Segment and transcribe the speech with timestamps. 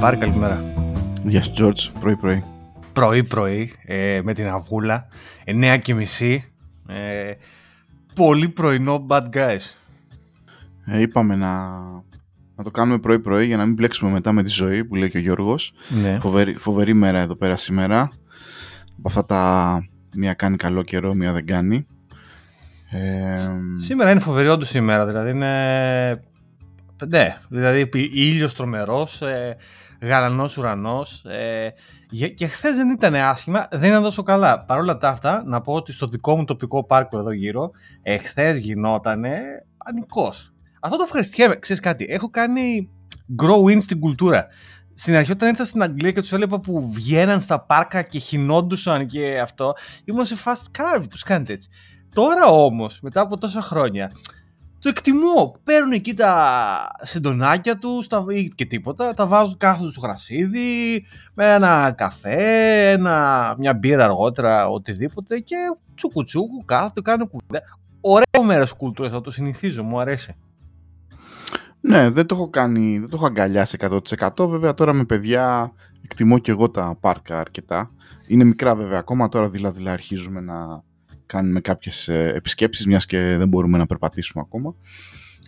[0.00, 0.62] Πάρη, καλημέρα.
[1.24, 1.90] Γεια σου, George.
[2.00, 2.44] Πρωί-πρωί.
[2.92, 5.08] Πρωί-πρωί, ε, με την αυγούλα.
[5.44, 6.44] 9 και μισή.
[6.88, 7.32] Ε,
[8.14, 9.60] πολύ πρωινό bad guys.
[10.86, 11.68] Ε, είπαμε να,
[12.56, 15.18] να το κάνουμε πρωί-πρωί για να μην μπλέξουμε μετά με τη ζωή που λέει και
[15.18, 15.72] ο Γιώργος.
[16.02, 16.18] Ναι.
[16.20, 18.00] Φοβερή, φοβερή μέρα εδώ πέρα σήμερα.
[18.98, 21.86] Από αυτά τα μία κάνει καλό καιρό, μία δεν κάνει.
[22.90, 23.38] Ε,
[23.76, 26.22] Σήμερα είναι φοβερή όντως η ημέρα, δηλαδή είναι...
[27.08, 29.56] Ναι, δηλαδή ήλιος τρομερός, ε,
[30.00, 31.72] γαλανός ουρανός ε,
[32.10, 34.64] γε- και χθες δεν ήταν άσχημα, δεν ήταν τόσο καλά.
[34.64, 37.70] Παρ' όλα τα αυτά, να πω ότι στο δικό μου τοπικό πάρκο εδώ γύρω,
[38.02, 39.40] ε, χθες γινότανε
[39.84, 40.52] πανικός.
[40.80, 41.56] Αυτό το ευχαριστιέμαι.
[41.56, 42.90] Ξέρεις κάτι, έχω κάνει
[43.42, 44.46] grow in στην κουλτούρα.
[44.92, 49.06] Στην αρχή όταν ήρθα στην Αγγλία και τους έβλεπα που βγαίναν στα πάρκα και χινόντουσαν
[49.06, 51.68] και αυτό, ήμουν σε φάση, καλά ρε, πώς κάνετε έτσι.
[52.14, 54.12] Τώρα όμως, μετά από τόσα χρόνια,
[54.80, 55.56] το εκτιμώ.
[55.64, 61.04] Παίρνουν εκεί τα συντονάκια τους ή και τίποτα, τα βάζουν κάθονται στο γρασίδι,
[61.34, 65.56] με ένα καφέ, ένα, μια μπύρα αργότερα, οτιδήποτε και
[65.94, 67.62] τσουκουτσούκου κάθονται, κάνουν κουβέντα.
[68.00, 70.34] Ωραίο μέρος κουλτούρας, θα το συνηθίζω, μου αρέσει.
[71.80, 74.48] ναι, δεν το έχω κάνει, δεν το έχω αγκαλιάσει 100%.
[74.48, 75.72] Βέβαια τώρα με παιδιά
[76.04, 77.90] εκτιμώ και εγώ τα πάρκα αρκετά.
[78.26, 80.82] Είναι μικρά βέβαια ακόμα, τώρα δηλαδή αρχίζουμε να
[81.28, 84.74] κάνουμε κάποιες ε, επισκέψεις μιας και δεν μπορούμε να περπατήσουμε ακόμα.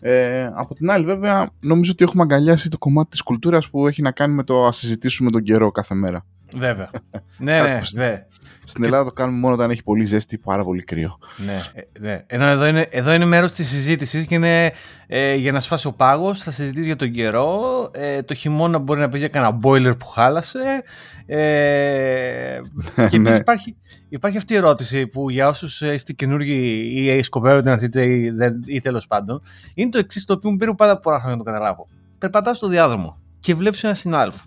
[0.01, 4.03] Ε, από την άλλη βέβαια νομίζω ότι έχουμε αγκαλιάσει το κομμάτι της κουλτούρας που έχει
[4.03, 6.27] να κάνει με το να συζητήσουμε τον καιρό κάθε μέρα.
[6.55, 6.91] Βέβαια.
[7.39, 7.93] ναι, ναι, Κάπως.
[7.93, 8.25] ναι.
[8.65, 11.19] Στην Ελλάδα το κάνουμε μόνο όταν έχει πολύ ζέστη ή πάρα πολύ κρύο.
[11.47, 12.25] Ναι, ε, ναι.
[12.27, 14.73] Ενώ εδώ είναι, εδώ είναι μέρος της συζήτησης και είναι
[15.07, 17.61] ε, για να σπάσει ο πάγος, θα συζητήσεις για τον καιρό,
[17.93, 20.83] ε, το χειμώνα μπορεί να πεις για κανένα boiler που χάλασε
[21.27, 22.61] ε,
[23.11, 23.29] και Ναι.
[23.29, 23.77] επίσης υπάρχει,
[24.09, 26.53] υπάρχει αυτή η ερώτηση που για όσους ε, είστε καινούργοι
[26.95, 29.43] ή σκοπεύετε να έρθετε ή, δεν- ή τέλος πάντων,
[29.75, 31.89] είναι το εξής το οποίο μου πήρε πάρα πολλά χρόνια να το καταλάβω.
[32.19, 34.45] Περπατάω στο διάδρομο και βλέπεις ένα συνάδελφο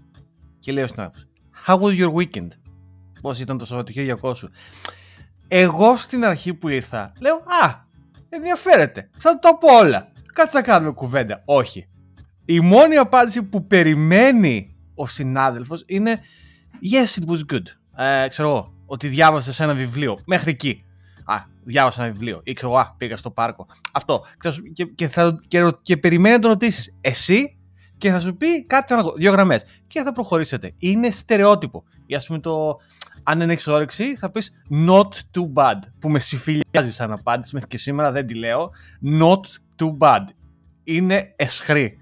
[0.60, 1.28] και λέει ο συνάδελφος
[1.68, 2.48] How was your weekend?
[3.22, 4.50] Πώς ήταν το Σαββατοκύριακό σου;
[5.48, 7.82] Εγώ στην αρχή που ήρθα, λέω Α,
[8.30, 9.10] ενδιαφέρεται.
[9.18, 10.12] Θα του τα πω όλα.
[10.34, 11.42] Κάτσε να κάνουμε κουβέντα.
[11.46, 11.88] Όχι.
[12.46, 16.20] Η μόνη απάντηση που περιμένει ο συνάδελφος είναι
[16.92, 17.64] Yes, it was good.
[18.06, 20.20] Ε, ξέρω εγώ, ότι διάβασε ένα βιβλίο.
[20.26, 20.86] Μέχρι εκεί.
[21.26, 22.42] Α, διάβασα ένα βιβλίο.
[22.44, 23.68] Ή ξέρω εγώ, α, πήγα στο πάρκο.
[23.94, 24.22] Αυτό.
[24.32, 27.58] Και, θα σου- και, και, θα, και, ρω- και περιμένει να τον ρωτήσεις εσύ
[28.04, 29.66] και θα σου πει κάτι άλλο, δύο γραμμές.
[29.88, 30.74] Και θα προχωρήσετε.
[30.78, 31.84] Είναι στερεότυπο.
[32.06, 32.80] Ή ας πούμε το.
[33.24, 34.54] Αν δεν έχεις όρεξη, θα πεις
[34.88, 35.80] not too bad.
[36.00, 38.72] Που με συμφιλιάζει σαν απάντηση μέχρι και σήμερα δεν τη λέω.
[39.20, 39.40] Not
[39.84, 40.22] too bad.
[40.84, 41.98] Είναι εσχρή.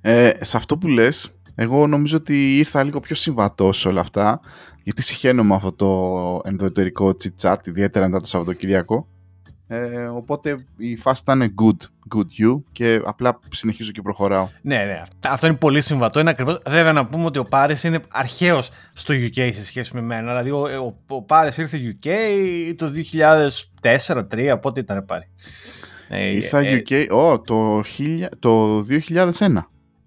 [0.00, 4.40] Ε, σε αυτό που λες, εγώ νομίζω ότι ήρθα λίγο πιο συμβατό σε όλα αυτά,
[4.82, 9.08] γιατί συχαίνω με αυτό το ενδοετερικό chit-chat, ιδιαίτερα μετά το Σαββατοκύριακο.
[9.74, 14.48] Ε, οπότε η φάση ήταν good, good you και απλά συνεχίζω και προχωράω.
[14.62, 15.02] Ναι, ναι.
[15.28, 16.20] Αυτό είναι πολύ συμβατό.
[16.20, 16.60] Είναι ακριβώς...
[16.66, 20.26] Βέβαια να πούμε ότι ο Πάρης είναι αρχαίος στο UK σε σχέση με μένα.
[20.42, 22.08] Δηλαδή ο, ο, ο Πάρης ήρθε UK
[22.76, 22.90] το
[23.82, 25.24] 2004-2003, πότε ήταν Πάρη;
[26.08, 27.82] Ε, Ήρθα ε, UK, ω, το, 1000
[28.38, 29.32] το 2001.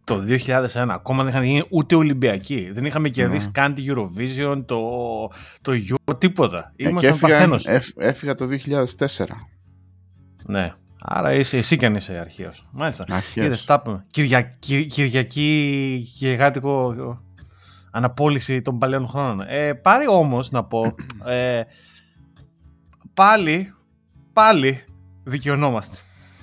[0.03, 0.86] Το 2001.
[0.90, 2.70] Ακόμα δεν είχαν γίνει ούτε Ολυμπιακοί.
[2.74, 3.52] Δεν είχαμε κερδίσει Ναι.
[3.52, 4.80] καν τη Eurovision, το,
[5.62, 6.74] το Euro, τίποτα.
[6.76, 7.66] Ε, και Ήμασταν έφυγα, παθένος.
[7.68, 9.26] έφ- έφυγα το 2004.
[10.45, 10.73] Ναι.
[11.07, 12.67] Άρα είσαι, εσύ κι αν είσαι αρχαίος.
[12.72, 13.06] Μάλιστα.
[13.09, 13.45] Αρχαίος.
[13.45, 14.03] Είδες, τα είπαμε.
[14.11, 16.95] Κυρια, Κυ- Κυριακή και γάτικο
[17.91, 19.41] αναπόλυση των παλαιών χρόνων.
[19.50, 20.81] Ε, πάρει όμως να πω,
[21.25, 21.61] ε,
[23.13, 23.73] πάλι,
[24.34, 24.84] πάλι
[25.23, 25.97] δικαιωνόμαστε.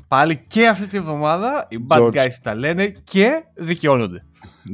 [0.08, 2.12] Πάλι και αυτή τη βδομάδα οι bad George.
[2.14, 4.24] guys τα λένε και δικαιώνονται.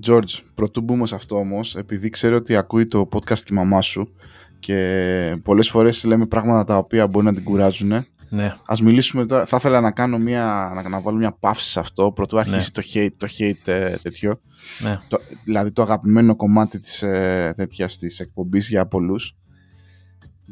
[0.06, 3.80] George, πρωτού μπούμε σε αυτό όμως, επειδή ξέρω ότι ακούει το podcast και η μαμά
[3.80, 4.14] σου
[4.58, 8.06] και πολλές φορές λέμε πράγματα τα οποία μπορεί να την κουράζουν.
[8.28, 8.44] Ναι.
[8.44, 9.46] Α μιλήσουμε τώρα.
[9.46, 12.82] Θα ήθελα να κάνω μια, να, να βάλω μια παύση σε αυτό πρωτού αρχίσει Ναι.
[12.82, 14.40] το hate, το hate ε, τέτοιο.
[14.80, 14.98] ναι.
[15.08, 19.36] Το, δηλαδή το αγαπημένο κομμάτι της, ε, τέτοιας της εκπομπής για πολλούς.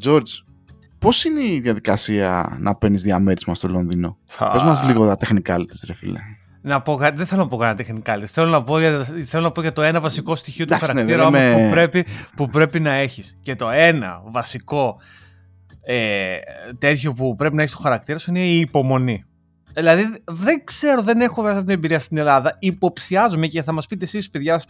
[0.05, 0.23] George,
[0.99, 4.19] πώς είναι η διαδικασία να παίρνεις διαμέρισμα στο Λονδίνο;
[4.53, 6.21] Πες μας λίγο τα τεχνικά της ρε φίλε.
[6.61, 8.19] Να πω, κάτι- δεν θέλω να πω κανένα τεχνικά.
[8.27, 11.01] Θέλω να πω για, θέλω να πω για το ένα βασικό στοιχείο του Εντάξει, ναι,
[11.01, 12.07] χαρακτήρα δεν όμως λέμε- που, πρέπει,
[12.37, 13.39] που πρέπει να έχεις.
[13.43, 14.97] Και το ένα βασικό
[15.89, 16.39] ε,
[16.79, 19.25] τέτοιο που πρέπει να έχεις στο χαρακτήρα σου είναι η υπομονή.
[19.75, 22.57] Δηλαδή δεν ξέρω, δεν έχω βέβαια αυτή την εμπειρία στην Ελλάδα.
[22.59, 24.61] Υποψιάζομαι και θα μας πείτε εσείς, παιδιά, α,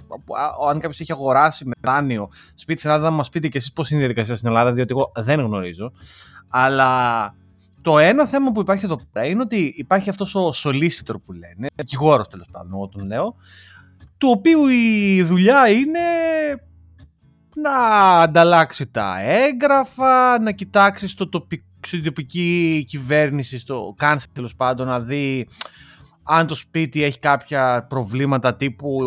[0.68, 3.90] αν κάποιος έχει αγοράσει με δάνειο σπίτι στην Ελλάδα, θα μας πείτε και εσείς πώς
[3.90, 5.92] είναι η διαδικασία στην Ελλάδα, διότι εγώ δεν γνωρίζω.
[6.48, 7.34] Αλλά
[7.82, 11.66] το ένα θέμα που υπάρχει εδώ πέρα είναι ότι υπάρχει αυτός ο solicitor που λένε,
[11.74, 13.36] δικηγόρος τέλος πάντων, εγώ τον λέω,
[14.18, 16.00] του οποίου η δουλειά είναι
[17.62, 24.86] να ανταλλάξει τα έγγραφα, να κοιτάξεις στο τοπικό στην τοπική κυβέρνηση, στο council τέλος πάντων,
[24.86, 25.48] να δει
[26.22, 28.98] αν το σπίτι έχει κάποια προβλήματα τύπου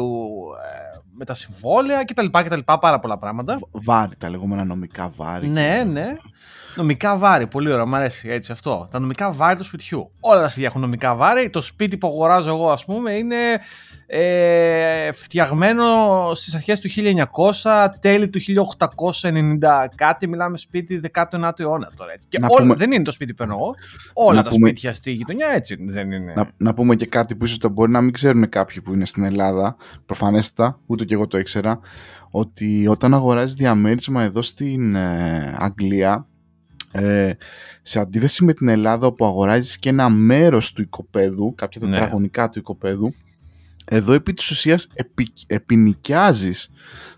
[0.64, 2.26] ε, με τα συμβόλαια κτλ.
[2.32, 3.60] κτλ πάρα πολλά πράγματα.
[3.72, 5.48] Βάρη, τα λεγόμενα νομικά βάρη.
[5.48, 6.16] Ναι, ναι.
[6.76, 8.88] Νομικά βάρη, πολύ ωραία, μου αρέσει έτσι αυτό.
[8.92, 10.12] Τα νομικά βάρη του σπιτιού.
[10.20, 11.50] Όλα τα σπίτια έχουν νομικά βάρη.
[11.50, 13.38] Το σπίτι που αγοράζω εγώ, ας πούμε, είναι
[14.12, 15.86] ε, φτιαγμένο
[16.36, 16.90] στις αρχές του
[17.64, 18.40] 1900, τέλη του
[19.22, 22.12] 1890 κάτι, μιλάμε σπίτι 19ου αιώνα τώρα.
[22.14, 22.28] Έτσι.
[22.28, 23.60] Και όλα, δεν είναι το σπίτι που εννοώ,
[24.14, 24.70] όλα τα πούμε...
[24.70, 26.34] σπίτια στη γειτονιά έτσι δεν είναι.
[26.36, 29.06] Να, να πούμε και κάτι που ίσως το μπορεί να μην ξέρουν κάποιοι που είναι
[29.06, 29.76] στην Ελλάδα,
[30.06, 31.80] προφανέστατα, ούτε και εγώ το ήξερα,
[32.32, 36.28] ότι όταν αγοράζεις διαμέρισμα εδώ στην ε, Αγγλία,
[36.92, 37.32] ε,
[37.82, 41.92] σε αντίθεση με την Ελλάδα όπου αγοράζεις και ένα μέρος του οικοπαίδου, κάποια ναι.
[41.92, 43.14] τετραγωνικά του οικοπαίδου,
[43.92, 44.88] εδώ επί της ουσίας
[45.48, 45.98] επι,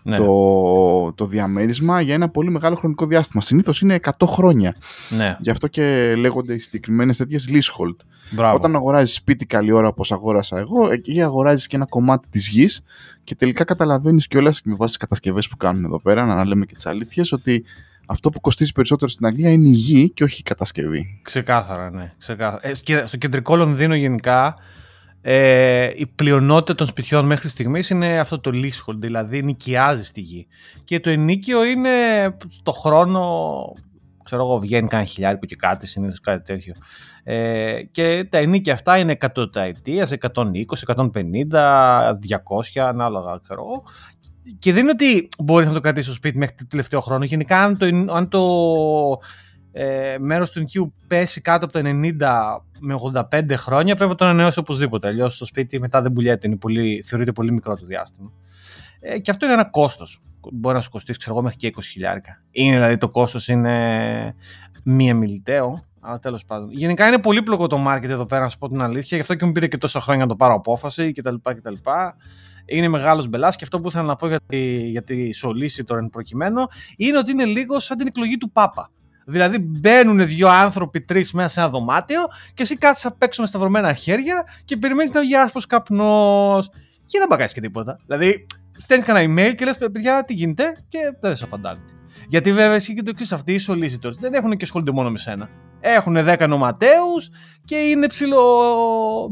[0.02, 0.16] ναι.
[0.16, 3.42] το, το διαμέρισμα για ένα πολύ μεγάλο χρονικό διάστημα.
[3.42, 4.74] Συνήθως είναι 100 χρόνια.
[5.08, 5.36] Ναι.
[5.40, 7.96] Γι' αυτό και λέγονται οι συγκεκριμένες τέτοιες leasehold.
[8.30, 8.56] Μπράβο.
[8.56, 12.82] Όταν αγοράζεις σπίτι καλή ώρα όπως αγόρασα εγώ, εκεί αγοράζεις και ένα κομμάτι της γης
[13.24, 16.64] και τελικά καταλαβαίνεις κιόλας και με βάση τις κατασκευές που κάνουν εδώ πέρα, να λέμε
[16.64, 17.64] και τις αλήθειες, ότι
[18.06, 21.20] αυτό που κοστίζει περισσότερο στην Αγγλία είναι η γη και όχι η κατασκευή.
[21.22, 22.12] Ξεκάθαρα, ναι.
[22.18, 22.68] Ξεκάθαρα.
[22.68, 24.56] Ε, και στο κεντρικό Λονδίνο γενικά
[25.24, 30.46] ε, η πλειονότητα των σπιτιών μέχρι στιγμής είναι αυτό το leasehold, δηλαδή νοικιάζει στη γη.
[30.84, 31.90] Και το ενίκιο είναι
[32.62, 33.22] το χρόνο,
[34.24, 36.74] ξέρω εγώ, βγαίνει κανένα χιλιάρικο και κάτι, συνήθως κάτι τέτοιο.
[37.24, 40.42] Ε, και τα ενίκια αυτά είναι 100 ετία, 120,
[40.86, 42.14] 150,
[42.74, 43.82] 200, ανάλογα, ξέρω εγώ.
[44.58, 47.24] Και δεν είναι ότι μπορείς να το κρατήσεις στο σπίτι μέχρι το τελευταίο χρόνο.
[47.24, 48.40] Γενικά, αν το, αν το
[49.72, 52.94] ε, μέρος του νοικίου πέσει κάτω από τα 90 με
[53.30, 55.08] 85 χρόνια πρέπει να το ανανεώσει οπωσδήποτε.
[55.08, 58.32] Αλλιώς το σπίτι μετά δεν πουλιέται, είναι πολύ, θεωρείται πολύ μικρό το διάστημα.
[59.00, 60.24] Ε, και αυτό είναι ένα κόστος.
[60.52, 62.42] Μπορεί να σου κοστίσει, ξέρω εγώ, μέχρι και 20 χιλιάρικα.
[62.50, 64.34] Είναι δηλαδή το κόστος είναι
[64.84, 65.82] μία μιλητέο.
[66.04, 66.70] Αλλά τέλος πάντων.
[66.72, 69.16] Γενικά είναι πολύπλοκο το market εδώ πέρα, να σου πω την αλήθεια.
[69.16, 71.34] Γι' αυτό και μου πήρε και τόσα χρόνια να το πάρω απόφαση κτλ.
[71.42, 71.74] κτλ.
[72.64, 76.08] Είναι μεγάλος μπελάς και αυτό που ήθελα να πω για τη, για τη solicitor εν
[76.10, 76.66] προκειμένου
[76.96, 78.90] είναι ότι είναι λίγο σαν την εκλογή του Πάπα.
[79.32, 82.20] Δηλαδή μπαίνουν δύο άνθρωποι, τρεις μέσα σε ένα δωμάτιο
[82.54, 86.70] και εσύ κάθεσαι απ' έξω με σταυρωμένα χέρια και περιμένεις να βγει άσπρος καπνός.
[87.06, 87.98] Και δεν μπαγκάζει και τίποτα.
[88.06, 88.46] Δηλαδή
[88.76, 91.80] στέλνεις κανένα email και λες: Παιδιά, τι γίνεται, και δεν σε απαντάνε.
[92.28, 95.18] Γιατί βέβαια εσύ και το εξή, αυτοί οι solicitors δεν έχουν και ασχολούνται μόνο με
[95.18, 95.48] σένα.
[95.80, 97.30] Έχουν 10 νοματέους
[97.64, 98.44] και είναι ψηλό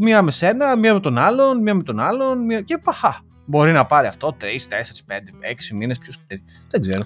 [0.01, 2.45] μία με σένα, μία με τον άλλον, μία με τον άλλον.
[2.45, 2.61] Μία...
[2.61, 3.21] Και παχά.
[3.47, 4.53] Μπορεί να πάρει αυτό 3, 4, 5,
[5.73, 6.19] 6 μήνες, ποιος
[6.71, 7.05] Δεν ξέρω.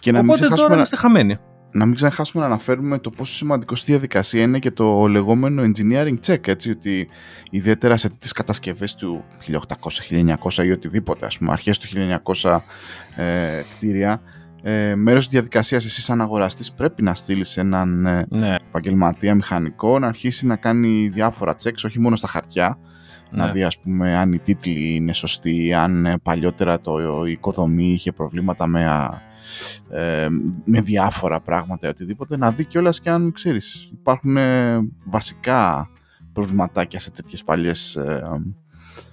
[0.00, 1.38] Και να Οπότε τώρα είμαστε χαμένοι
[1.76, 6.16] να μην ξεχάσουμε να αναφέρουμε το πόσο σημαντικό στη διαδικασία είναι και το λεγόμενο engineering
[6.26, 7.08] check, έτσι, ότι
[7.50, 11.88] ιδιαίτερα σε τέτοιες κατασκευές του 1800, 1900 ή οτιδήποτε, ας πούμε, αρχές του
[12.42, 12.60] 1900
[13.16, 14.22] ε, κτίρια,
[14.62, 18.56] ε, μέρος της διαδικασίας εσύ σαν αγοραστής πρέπει να στείλεις έναν ε, ναι.
[18.68, 22.78] επαγγελματία μηχανικό να αρχίσει να κάνει διάφορα checks, όχι μόνο στα χαρτιά,
[23.30, 23.44] ναι.
[23.44, 27.86] να δει ας πούμε αν οι τίτλοι είναι σωστοί, αν ε, παλιότερα το, η οικοδομή
[27.92, 28.84] είχε προβλήματα με
[29.90, 30.26] ε,
[30.64, 35.90] με διάφορα πράγματα ή οτιδήποτε, να δει κιόλας και αν ξέρεις, υπάρχουν ε, βασικά
[36.32, 38.22] προβληματάκια σε τέτοιες παλιές ε,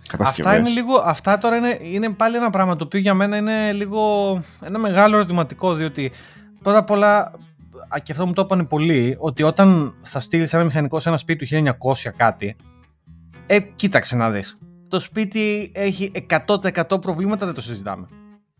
[0.08, 0.52] κατασκευές.
[0.52, 3.72] Αυτά, είναι λίγο, αυτά τώρα είναι, είναι πάλι ένα πράγμα το οποίο για μένα είναι
[3.72, 6.12] λίγο ένα μεγάλο ερωτηματικό, διότι
[6.62, 7.32] πρώτα απ' όλα
[8.04, 11.46] και αυτό μου το είπαν πολλοί, ότι όταν θα στείλεις ένα μηχανικό σε ένα σπίτι
[11.46, 11.74] του
[12.04, 12.56] 1900 κάτι,
[13.48, 14.58] ε, κοίταξε να δεις.
[14.88, 16.12] Το σπίτι έχει
[16.48, 18.08] 100% προβλήματα, δεν το συζητάμε.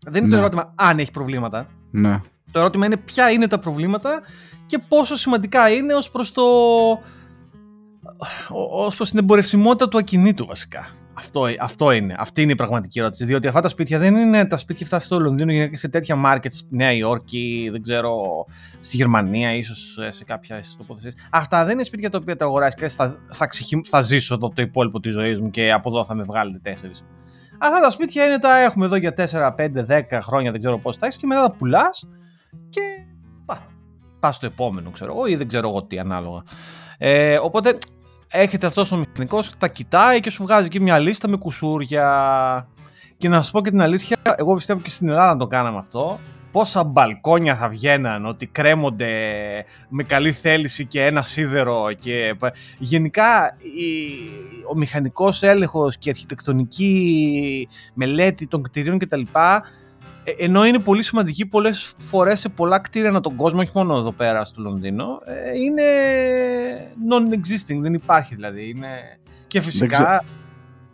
[0.04, 0.40] Δεν είναι το ναι.
[0.40, 1.66] ερώτημα αν έχει προβλήματα.
[1.90, 2.20] Ναι.
[2.50, 4.22] Το ερώτημα είναι ποια είναι τα προβλήματα
[4.66, 6.42] και πόσο σημαντικά είναι ως προς το...
[8.48, 10.88] ως προς την εμπορευσιμότητα του ακινήτου βασικά.
[11.16, 12.14] Αυτό, αυτό είναι.
[12.18, 13.24] Αυτή είναι η πραγματική ερώτηση.
[13.24, 16.58] Διότι αυτά τα σπίτια δεν είναι τα σπίτια αυτά στο Λονδίνο, και σε τέτοια markets,
[16.68, 18.22] Νέα Υόρκη, δεν ξέρω,
[18.80, 21.14] στη Γερμανία, ίσως σε κάποια τοποθεσίες.
[21.30, 23.48] Αυτά δεν είναι σπίτια τα οποία τα αγοράζεις και θα, θα,
[23.88, 27.04] θα ζήσω εδώ το υπόλοιπο της ζωής μου και από εδώ θα με βγάλετε τέσσερις.
[27.58, 30.98] Αυτά τα σπίτια είναι τα έχουμε εδώ για 4, 5, 10 χρόνια, δεν ξέρω πώς
[30.98, 32.08] τα έχεις και μετά τα πουλάς
[32.70, 32.80] και
[34.20, 36.42] πας στο επόμενο, ξέρω εγώ, ή δεν ξέρω εγώ τι ανάλογα.
[36.98, 37.78] Ε, οπότε
[38.30, 42.68] έχετε αυτός ο μηχανικός, τα κοιτάει και σου βγάζει και μια λίστα με κουσούρια.
[43.16, 46.18] Και να σα πω και την αλήθεια, εγώ πιστεύω και στην Ελλάδα το κάναμε αυτό
[46.54, 49.10] πόσα μπαλκόνια θα βγαίναν, ότι κρέμονται
[49.88, 52.34] με καλή θέληση και ένα σίδερο και
[52.78, 53.56] γενικά
[54.72, 59.20] ο μηχανικός έλεγχος και η αρχιτεκτονική μελέτη των κτηρίων κτλ.
[60.24, 63.96] Ε, ενώ είναι πολύ σημαντική πολλές φορές σε πολλά κτίρια ανά τον κόσμο, όχι μόνο
[63.96, 65.82] εδώ πέρα στο Λονδίνο, ε, είναι
[67.10, 68.68] non-existing, δεν υπάρχει δηλαδή.
[68.68, 68.88] Είναι...
[69.46, 70.24] Και φυσικά...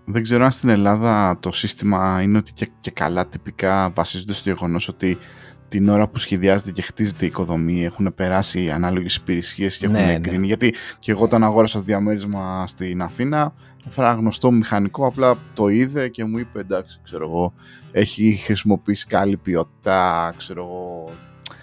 [0.04, 4.48] Δεν, ξέρω αν στην Ελλάδα το σύστημα είναι ότι και, και καλά τυπικά βασίζονται στο
[4.48, 5.18] γεγονός ότι
[5.70, 10.04] την ώρα που σχεδιάζεται και χτίζεται η οικοδομή έχουν περάσει ανάλογες υπηρεσίες και έχουν ναι,
[10.04, 10.12] ναι.
[10.12, 10.38] εγκρίνει.
[10.38, 10.46] Ναι.
[10.46, 13.52] Γιατί και εγώ όταν αγόρασα το διαμέρισμα στην Αθήνα
[13.86, 17.52] έφερα γνωστό μηχανικό, απλά το είδε και μου είπε εντάξει, ξέρω εγώ,
[17.92, 21.10] έχει χρησιμοποιήσει καλή ποιότητα, ξέρω εγώ,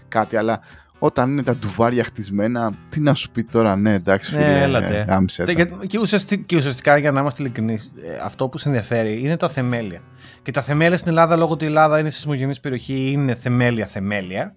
[0.08, 0.60] κάτι, αλλά
[1.00, 5.06] όταν είναι τα ντουβάρια χτισμένα, τι να σου πει τώρα, ναι, εντάξει, Ναι, φίλε, έλατε.
[5.08, 5.54] γάμισε τα.
[5.54, 9.50] Και, και, ουσιαστικά, και ουσιαστικά, για να είμαστε ειλικρινείς, αυτό που σε ενδιαφέρει είναι τα
[9.50, 10.02] θεμέλια.
[10.44, 14.56] Και τα θεμέλια στην Ελλάδα, λόγω ότι η Ελλάδα είναι σεισμογενής περιοχή, είναι θεμέλια-θεμέλια.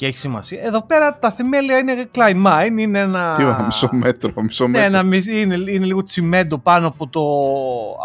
[0.00, 0.60] Και έχει σημασία.
[0.62, 3.34] Εδώ πέρα τα θεμέλια είναι Klein Mine, είναι ένα.
[3.36, 4.86] Τι είπα, μισό μέτρο, μισό Ναι, μέτρο.
[4.86, 7.20] ένα, μισ- είναι, είναι λίγο τσιμέντο πάνω από, το,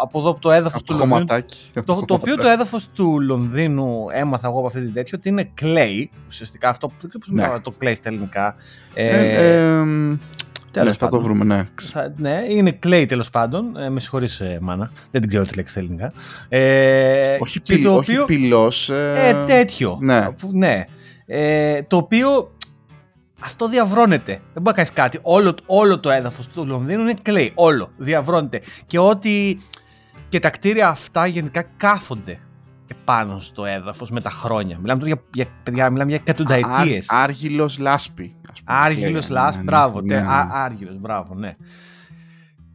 [0.02, 1.18] από εδώ από το έδαφος Από του το Λονδίνου.
[1.18, 1.56] χωματάκι.
[1.84, 5.50] Το, το οποίο το έδαφος του Λονδίνου έμαθα εγώ από αυτή την τέτοια ότι είναι
[5.62, 6.04] clay.
[6.28, 6.88] Ουσιαστικά αυτό.
[6.88, 7.42] Δεν ξέρω πώς Ναι.
[7.42, 8.54] μιλάω το clay στα ελληνικά.
[8.94, 10.16] Ε, Ε, ε, μ,
[10.70, 11.22] τέλος ναι, θα το πάντων.
[11.22, 11.68] βρούμε, ναι.
[11.80, 13.76] Θα- ναι, είναι clay τέλος πάντων.
[13.76, 14.90] Ε, με συγχωρείς, μάνα.
[15.10, 16.12] Δεν την ξέρω τη λέξη στα ελληνικά.
[16.48, 19.98] Ε, όχι και πυλ, το όχι οποίο- πυλός, ε, Ε, τέτοιο.
[20.00, 20.16] ναι.
[20.16, 20.84] Αφού- ναι.
[21.26, 22.52] Ε, το οποίο
[23.40, 24.32] αυτό διαβρώνεται.
[24.32, 25.18] Δεν μπορεί να κάνεις κάτι.
[25.22, 27.50] Όλο, όλο το έδαφος του Λονδίνου είναι clay.
[27.54, 27.88] Όλο.
[27.96, 28.60] Διαβρώνεται.
[28.86, 29.58] Και ότι.
[30.28, 32.38] Και τα κτίρια αυτά γενικά κάθονται
[32.90, 34.78] επάνω στο έδαφος με τα χρόνια.
[34.80, 37.10] Μιλάμε τώρα για, για, παιδιά, μιλάμε για εκατονταετίες.
[37.10, 38.34] Άρ- Άργυλος λάσπη.
[38.52, 38.78] ας πούμε.
[38.78, 40.00] Άργυλος Ναι, λάσπη, ναι, μπράβο.
[40.00, 40.30] ναι, τε- ναι.
[40.32, 41.56] α- Άργυλος, μπράβο, ναι.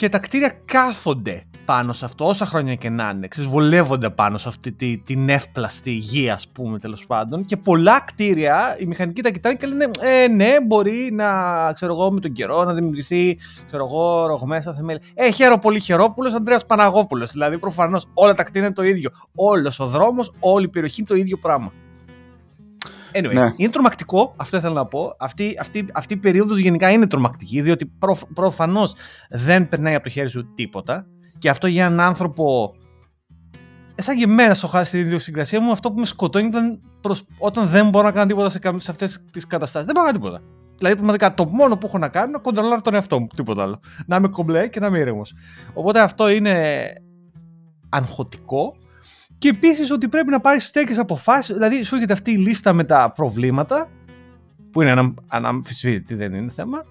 [0.01, 3.27] Και τα κτίρια κάθονται πάνω σε αυτό, όσα χρόνια και να είναι.
[3.27, 7.45] Ξέρεις, βολεύονται πάνω σε αυτή τη, την εύπλαστη υγεία, ας πούμε, τέλος πάντων.
[7.45, 11.27] Και πολλά κτίρια, οι μηχανικοί τα κοιτάνε και λένε, ε, ναι, μπορεί να,
[11.73, 15.01] ξέρω εγώ, με τον καιρό να δημιουργηθεί, ξέρω εγώ, ρογμέ στα θεμέλια.
[15.13, 17.31] Ε, χαίρο πολύ Χερόπουλος, Αντρέα Παναγόπουλος.
[17.31, 19.09] Δηλαδή, προφανώς όλα τα κτίρια είναι το ίδιο.
[19.35, 21.71] Όλος ο δρόμος, όλη η περιοχή είναι το ίδιο πράγμα.
[23.13, 23.53] Anyway, Ναι.
[23.55, 25.15] είναι τρομακτικό, αυτό ήθελα να πω.
[25.19, 28.93] Αυτή, αυτή, αυτή η περίοδος γενικά είναι τρομακτική, διότι προ, προφανώς
[29.29, 31.05] δεν περνάει από το χέρι σου τίποτα.
[31.39, 32.73] Και αυτό για έναν άνθρωπο,
[33.95, 37.23] ε, σαν και εμένα στο χάρη στην ιδιοσυγκρασία μου, αυτό που με σκοτώνει ήταν προς,
[37.37, 39.85] όταν δεν μπορώ να κάνω τίποτα σε, καμ- σε αυτές τις καταστάσεις.
[39.85, 40.51] Δεν μπορώ να κάνω τίποτα.
[40.77, 43.61] Δηλαδή, πραγματικά το μόνο που έχω να κάνω είναι να κοντρολάρω τον εαυτό μου, τίποτα
[43.61, 43.79] άλλο.
[44.05, 45.33] Να είμαι κομπλέ και να είμαι ήρεμος.
[45.73, 46.83] Οπότε αυτό είναι
[47.89, 48.75] αγχωτικό.
[49.41, 51.55] Και επίσης ότι πρέπει να πάρεις στέκες αποφάσεις.
[51.55, 53.89] Δηλαδή, σου έρχεται αυτή η λίστα με τα προβλήματα,
[54.71, 56.83] που είναι ανα, αναμφισβήτητη, δεν είναι θέμα.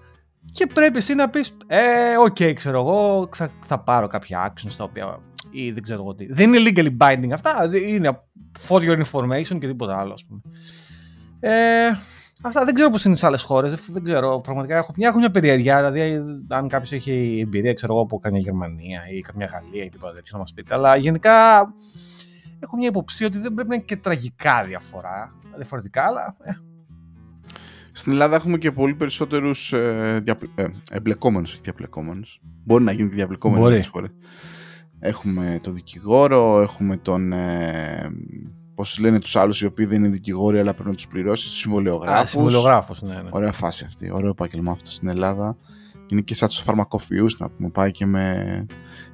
[0.53, 4.83] Και πρέπει εσύ να πεις: Ε, οκ, ξέρω εγώ, θα, θα πάρω κάποια actions τα
[4.83, 5.19] οποία.
[5.51, 6.33] ή δεν ξέρω εγώ τι.
[6.33, 7.67] Δεν είναι legally binding αυτά.
[7.69, 8.19] δεν- Είναι
[8.69, 10.41] for your information και τίποτα άλλο, ας πούμε.
[11.39, 11.87] Ε,
[12.41, 13.69] αυτά δεν ξέρω πώς είναι σε άλλες χώρες.
[13.73, 14.39] Δεν, δεν ξέρω.
[14.39, 15.91] Πραγματικά έχω μια, έχω μια περιέργεια.
[15.91, 20.13] Δηλαδή, αν κάποιος έχει εμπειρία, ξέρω εγώ, από καμιά Γερμανία ή καμιά Γαλλία ή τίποτα
[20.13, 20.73] τέτοιο, να μας πείτε.
[20.73, 21.67] Αλλά γενικά
[22.63, 25.35] έχω μια υποψία ότι δεν πρέπει να είναι και τραγικά διαφορά.
[25.55, 26.35] Διαφορετικά, αλλά.
[26.43, 26.51] Ε,
[27.91, 30.47] Στην Ελλάδα έχουμε και πολύ περισσότερους ε, διαπλε...
[30.55, 32.39] ε, εμπλεκόμενους, όχι διαπλεκόμενους.
[32.65, 33.73] Μπορεί να γίνει και διαπλεκόμενο Μπορεί.
[33.73, 34.11] πολλέ φορές.
[34.99, 37.33] Έχουμε τον δικηγόρο, έχουμε τον.
[37.33, 38.11] Ε,
[38.75, 41.57] Πώς λένε τους άλλους οι οποίοι δεν είναι δικηγόροι, αλλά πρέπει να τους πληρώσεις, τους
[41.57, 42.29] α, συμβολιογράφους.
[42.29, 43.29] συμβολογράφο, ναι, ναι.
[43.31, 44.11] Ωραία φάση αυτή.
[44.11, 45.57] Ωραίο επάγγελμα αυτό στην Ελλάδα.
[46.11, 47.69] Είναι και σαν τους φαρμακοποιούς να πούμε.
[47.69, 48.65] Πάει και με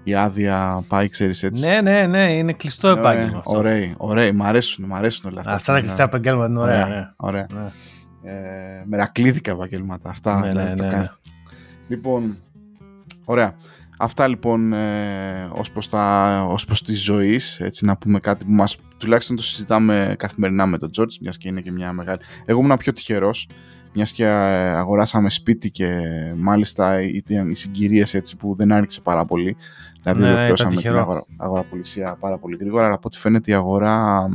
[0.04, 1.68] η άδεια, πάει, ξέρεις έτσι.
[1.68, 3.58] Ναι, ναι, ναι, είναι κλειστό Ναι, επάγγελμα αυτό.
[3.58, 4.32] Ωραίοι, ωραίοι.
[4.32, 5.54] Μ' αρέσουν, μ' αρέσουν όλα αυτά.
[5.54, 5.80] Αυτά τα Ναι.
[5.86, 6.88] κλειστά επαγγέλματα είναι ωραία.
[6.88, 7.12] ναι.
[7.16, 7.48] ωραία.
[7.54, 7.70] Ναι.
[8.32, 10.39] Ε, μερακλίδικα επαγγέλματα αυτά.
[10.39, 11.06] Ναι, δηλαδή, ναι, το ναι, κάνεις.
[11.06, 11.16] ναι.
[11.88, 12.38] Λοιπόν,
[13.25, 13.56] ωραία.
[14.00, 18.51] Αυτά λοιπόν ε, ως, προς τα, ως προς τη ζωή, έτσι να πούμε κάτι που
[18.51, 22.20] μας τουλάχιστον το συζητάμε καθημερινά με τον George, μιας και είναι και μια μεγάλη...
[22.46, 23.48] Εγώ ήμουν πιο τυχερός,
[23.98, 24.30] μιας και ε,
[24.75, 26.00] αγοράσαμε σπίτι και
[26.38, 29.56] μάλιστα ήταν οι συγκυρίες έτσι που δεν άρχισε πάρα πολύ.
[30.04, 30.98] Δηλαδή Ναι, ναι, ολοκληρώσαμε ήταν την τυχερό.
[31.00, 34.27] αγορα, αγοραπολισία πάρα πολύ γρήγορα, αλλά από ό,τι φαίνεται η αγορά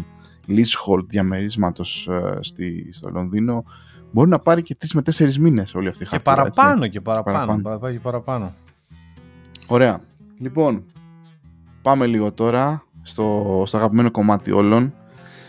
[0.49, 3.65] leasehold διαμερίσματος ε, στη, στο Λονδίνο
[4.11, 6.61] μπορεί να πάρει και τρεις με τέσσερις μήνες όλη αυτή η Και χαρτούρα, έτσι.
[6.61, 7.37] παραπάνω και παραπάνω.
[7.37, 7.63] Παραπάνω.
[7.63, 7.93] παραπάνω.
[7.93, 8.53] Και παραπάνω.
[9.67, 10.01] Ωραία.
[10.39, 10.85] Λοιπόν,
[11.83, 14.95] πάμε λίγο τώρα στο, στο αγαπημένο κομμάτι όλων.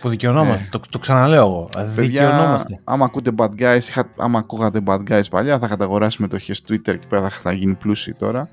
[0.03, 0.63] Που δικαιωνόμαστε.
[0.63, 0.69] Ναι.
[0.69, 1.69] Το, το ξαναλέω εγώ.
[1.85, 2.79] Δικαιωνόμαστε.
[2.83, 6.97] άμα ακούτε bad guys, είχα, άμα ακούγατε bad guys παλιά, θα είχατε αγοράσει μετοχές Twitter
[6.99, 8.49] και πέρα θα, θα γίνει πλούσιοι τώρα.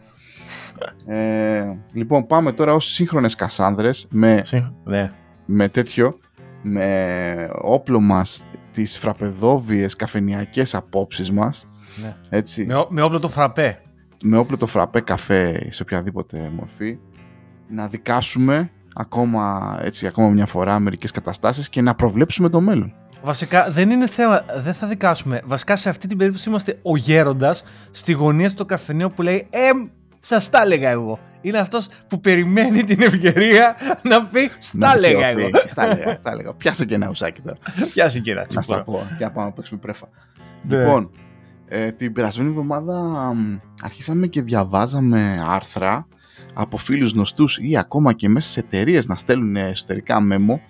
[1.06, 1.64] ε,
[1.94, 5.10] λοιπόν, πάμε τώρα ως σύγχρονες κασάνδρες με, Συ- Ναι.
[5.46, 6.18] με τέτοιο,
[6.62, 11.66] με όπλο μας τις φραπεδόβιες καφενιακές απόψεις μας.
[12.02, 12.16] ναι.
[12.30, 12.64] Έτσι.
[12.64, 13.78] Με, ό- με όπλο το φραπέ.
[14.22, 16.98] με όπλο το φραπέ καφέ σε οποιαδήποτε μορφή
[17.68, 22.94] να δικάσουμε ακόμα, έτσι, ακόμα μια φορά μερικές καταστάσεις και να προβλέψουμε το μέλλον.
[23.22, 25.40] Βασικά δεν είναι θέμα, δεν θα δικάσουμε.
[25.44, 29.70] Βασικά σε αυτή την περίπτωση είμαστε ο γέροντας στη γωνία στο καφενείο που λέει Ε,
[30.20, 31.18] σας τα έλεγα εγώ.
[31.40, 35.50] Είναι αυτός που περιμένει την ευκαιρία να πει Στα έλεγα αυτή, εγώ.
[35.66, 36.54] Στα έλεγα, στα έλεγα.
[36.54, 37.56] Πιάσε και ένα ουσάκι τώρα.
[37.92, 38.82] Πιάσει και ένα να στα τσίπουρα.
[38.82, 40.08] πω και να πάμε να παίξουμε πρέφα.
[40.62, 40.78] Ναι.
[40.78, 41.10] Λοιπόν,
[41.68, 42.94] ε, την περασμένη εβδομάδα
[43.34, 46.06] μ, αρχίσαμε και διαβάζαμε άρθρα
[46.54, 50.60] από φίλους γνωστούς ή ακόμα και μέσα σε εταιρείες να στέλνουν εσωτερικά μέμο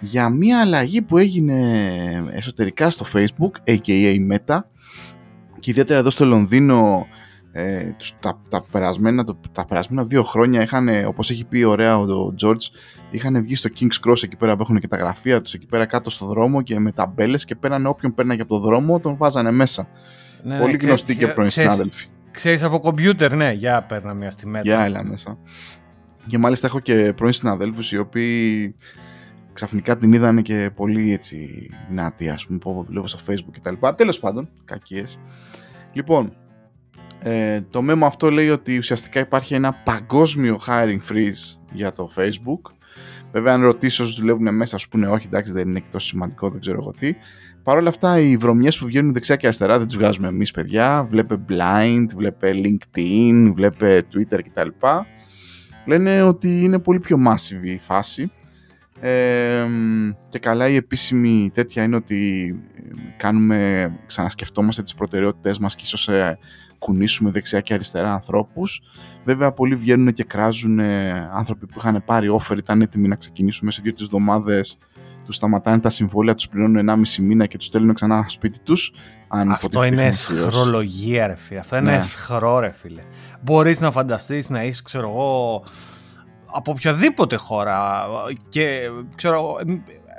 [0.00, 4.14] για μια αλλαγή που έγινε εσωτερικά στο Facebook, a.k.a.
[4.32, 4.58] Meta
[5.60, 7.06] και ιδιαίτερα εδώ στο Λονδίνο
[7.52, 12.62] ε, τα, τα, περασμένα, τα περασμένα δύο χρόνια είχαν, όπως έχει πει ωραία ο George,
[13.10, 15.86] είχαν βγει στο King's Cross εκεί πέρα που έχουν και τα γραφεία τους εκεί πέρα
[15.86, 19.50] κάτω στο δρόμο και με ταμπέλες και πέρανε όποιον πέρναγε από το δρόμο τον βάζανε
[19.50, 19.88] μέσα.
[20.42, 22.06] Ναι, Πολύ γνωστοί και πρώην συνάδελφοι.
[22.38, 24.74] Ξέρεις από κομπιούτερ, ναι, για παίρνα μια στη μέτρα.
[24.74, 25.38] Για έλα μέσα.
[26.26, 28.74] Και μάλιστα έχω και πρώην συναδέλφους οι οποίοι
[29.52, 33.74] ξαφνικά την είδανε και πολύ έτσι δυνατή, ας πούμε, που δουλεύω στο facebook κτλ.
[33.96, 35.18] Τέλος πάντων, κακίες.
[35.92, 36.32] Λοιπόν,
[37.22, 42.72] ε, το μέμο αυτό λέει ότι ουσιαστικά υπάρχει ένα παγκόσμιο hiring freeze για το Facebook.
[43.32, 46.50] Βέβαια, αν ρωτήσω όσους δουλεύουν μέσα, σου πούνε όχι, εντάξει, δεν είναι και τόσο σημαντικό,
[46.50, 47.14] δεν ξέρω εγώ τι.
[47.68, 51.06] Παρ' όλα αυτά, οι βρωμιές που βγαίνουν δεξιά και αριστερά δεν τι βγάζουμε εμείς, παιδιά.
[51.10, 54.68] Βλέπε Blind, βλέπε LinkedIn, βλέπε Twitter κτλ.
[55.86, 58.30] Λένε ότι είναι πολύ πιο massive η φάση.
[59.00, 59.66] Ε,
[60.28, 62.54] και καλά η επίσημη τέτοια είναι ότι
[63.16, 66.38] κάνουμε, ξανασκεφτόμαστε τις προτεραιότητες μας και ίσως ε,
[66.78, 68.82] κουνήσουμε δεξιά και αριστερά ανθρώπους.
[69.24, 70.80] Βέβαια πολλοί βγαίνουν και κράζουν
[71.34, 74.78] άνθρωποι που είχαν πάρει offer, ήταν έτοιμοι να ξεκινήσουν μέσα σε δύο-τρεις εβδομάδες
[75.28, 78.92] τους σταματάνε τα συμβόλαια, τους πληρώνουν 1,5 μήνα και τους στέλνουν ξανά σπίτι τους.
[79.28, 81.58] Αυτό είναι σχρολογία, ρε φίλε.
[81.58, 82.00] Αυτό είναι ναι.
[82.00, 83.02] σχρό, ρε φίλε.
[83.42, 85.64] Μπορείς να φανταστείς να είσαι, ξέρω εγώ,
[86.46, 88.04] από οποιαδήποτε χώρα
[88.48, 88.80] και
[89.14, 89.56] ξέρω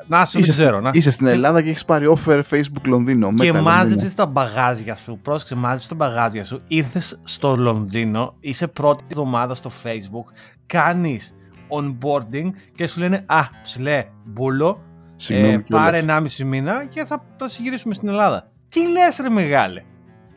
[0.07, 0.79] να σου είσαι, ξέρω.
[0.79, 0.91] Να.
[0.93, 3.33] Είσαι στην Ελλάδα και έχεις πάρει offer Facebook Λονδίνο.
[3.33, 5.19] Και μάζεψες τα μπαγάζια σου.
[5.21, 6.61] Πρόσεξε, μάζεψες τα μπαγάζια σου.
[6.67, 10.33] Ήρθες στο Λονδίνο, είσαι πρώτη εβδομάδα στο Facebook,
[10.65, 11.33] κάνεις
[11.69, 14.81] onboarding και σου λένε Α, ψηλέ, μπούλο,
[15.27, 18.51] ε, πάρε 1,5 μήνα και θα τα συγγυρίσουμε στην Ελλάδα.
[18.69, 19.83] Τι λες ρε μεγάλε;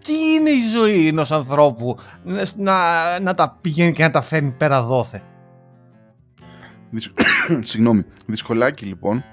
[0.02, 1.96] Τι είναι η ζωή ενός ανθρώπου
[2.56, 5.22] να, να τα πηγαίνει και να τα φέρνει πέρα δόθε;
[7.70, 8.04] Συγγνώμη.
[8.26, 9.24] Δυσκολάκι λοιπόν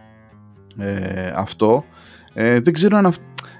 [0.78, 1.84] ε, αυτό.
[2.34, 3.14] Ε, δεν, ξέρω αν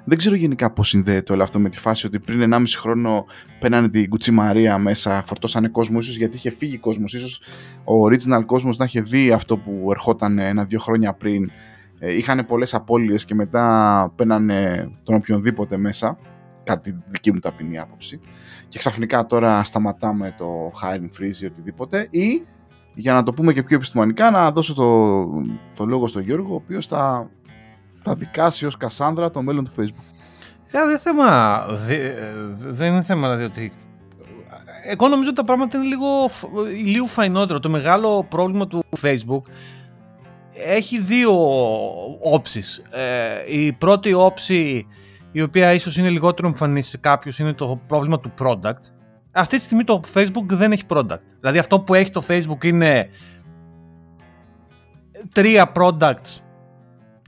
[0.06, 3.26] δεν ξέρω γενικά πώς συνδέεται όλο αυτό με τη φάση ότι πριν 1,5 χρόνο
[3.60, 7.14] πένανε την Κουτσί Μαρία μέσα, φορτώσανε κόσμο ίσως γιατί είχε φύγει κόσμος.
[7.14, 7.42] Ίσως
[7.84, 11.52] ο original κόσμος να είχε δει αυτό που ερχόταν ένα-δύο χρόνια πριν.
[12.00, 16.18] Ε, είχαν πολλές απώλειες και μετά πένανε τον οποιονδήποτε μέσα.
[16.64, 18.20] Κάτι δική μου ταπεινή άποψη.
[18.68, 22.08] Και ξαφνικά τώρα σταματάμε το hiring freeze ή οτιδήποτε.
[22.10, 22.46] Ή
[22.94, 25.26] για να το πούμε και πιο επιστημονικά, να δώσω το,
[25.76, 27.30] το λόγο στον Γιώργο, ο οποίος θα,
[28.04, 30.10] θα δικάσει ως Κασάνδρα το μέλλον του Facebook.
[30.72, 31.60] Ε, δεν, θέμα,
[32.58, 33.72] δεν είναι θέμα δηλαδή ότι...
[34.84, 36.08] Εγώ νομίζω ότι τα πράγματα είναι λίγο,
[36.86, 37.60] λίγο φαϊνότερο.
[37.60, 39.42] Το μεγάλο πρόβλημα του Facebook
[40.66, 41.32] έχει δύο
[42.22, 42.82] όψεις.
[42.90, 44.86] Ε, η πρώτη όψη,
[45.32, 49.00] η οποία ίσως είναι λιγότερο εμφανής σε κάποιους, είναι το πρόβλημα του product
[49.32, 51.26] αυτή τη στιγμή το Facebook δεν έχει product.
[51.40, 53.10] Δηλαδή αυτό που έχει το Facebook είναι
[55.34, 56.42] τρία products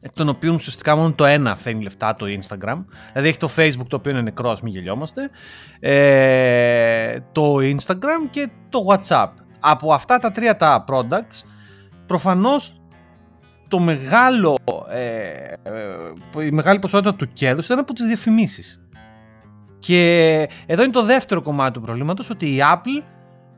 [0.02, 2.86] εκ των οποίων ουσιαστικά μόνο το ένα φέρνει λεφτά, το Instagram.
[3.12, 5.30] Δηλαδή έχει το Facebook το οποίο είναι νεκρός, μην γελιόμαστε,
[5.80, 9.30] ε, το Instagram και το WhatsApp.
[9.60, 11.46] Από αυτά τα τρία τα products,
[12.06, 12.81] προφανώς
[13.72, 14.58] το μεγάλο,
[14.90, 15.00] ε,
[16.40, 18.82] ε, η μεγάλη ποσότητα του κέρδους ήταν από τις διαφημίσεις.
[19.80, 23.04] Και εδώ είναι το δεύτερο κομμάτι του προβλήματος, ότι η Apple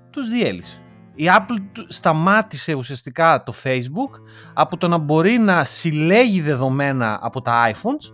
[0.09, 0.81] τους διέλυσε.
[1.15, 4.19] Η Apple σταμάτησε ουσιαστικά το Facebook
[4.53, 8.13] από το να μπορεί να συλλέγει δεδομένα από τα iPhones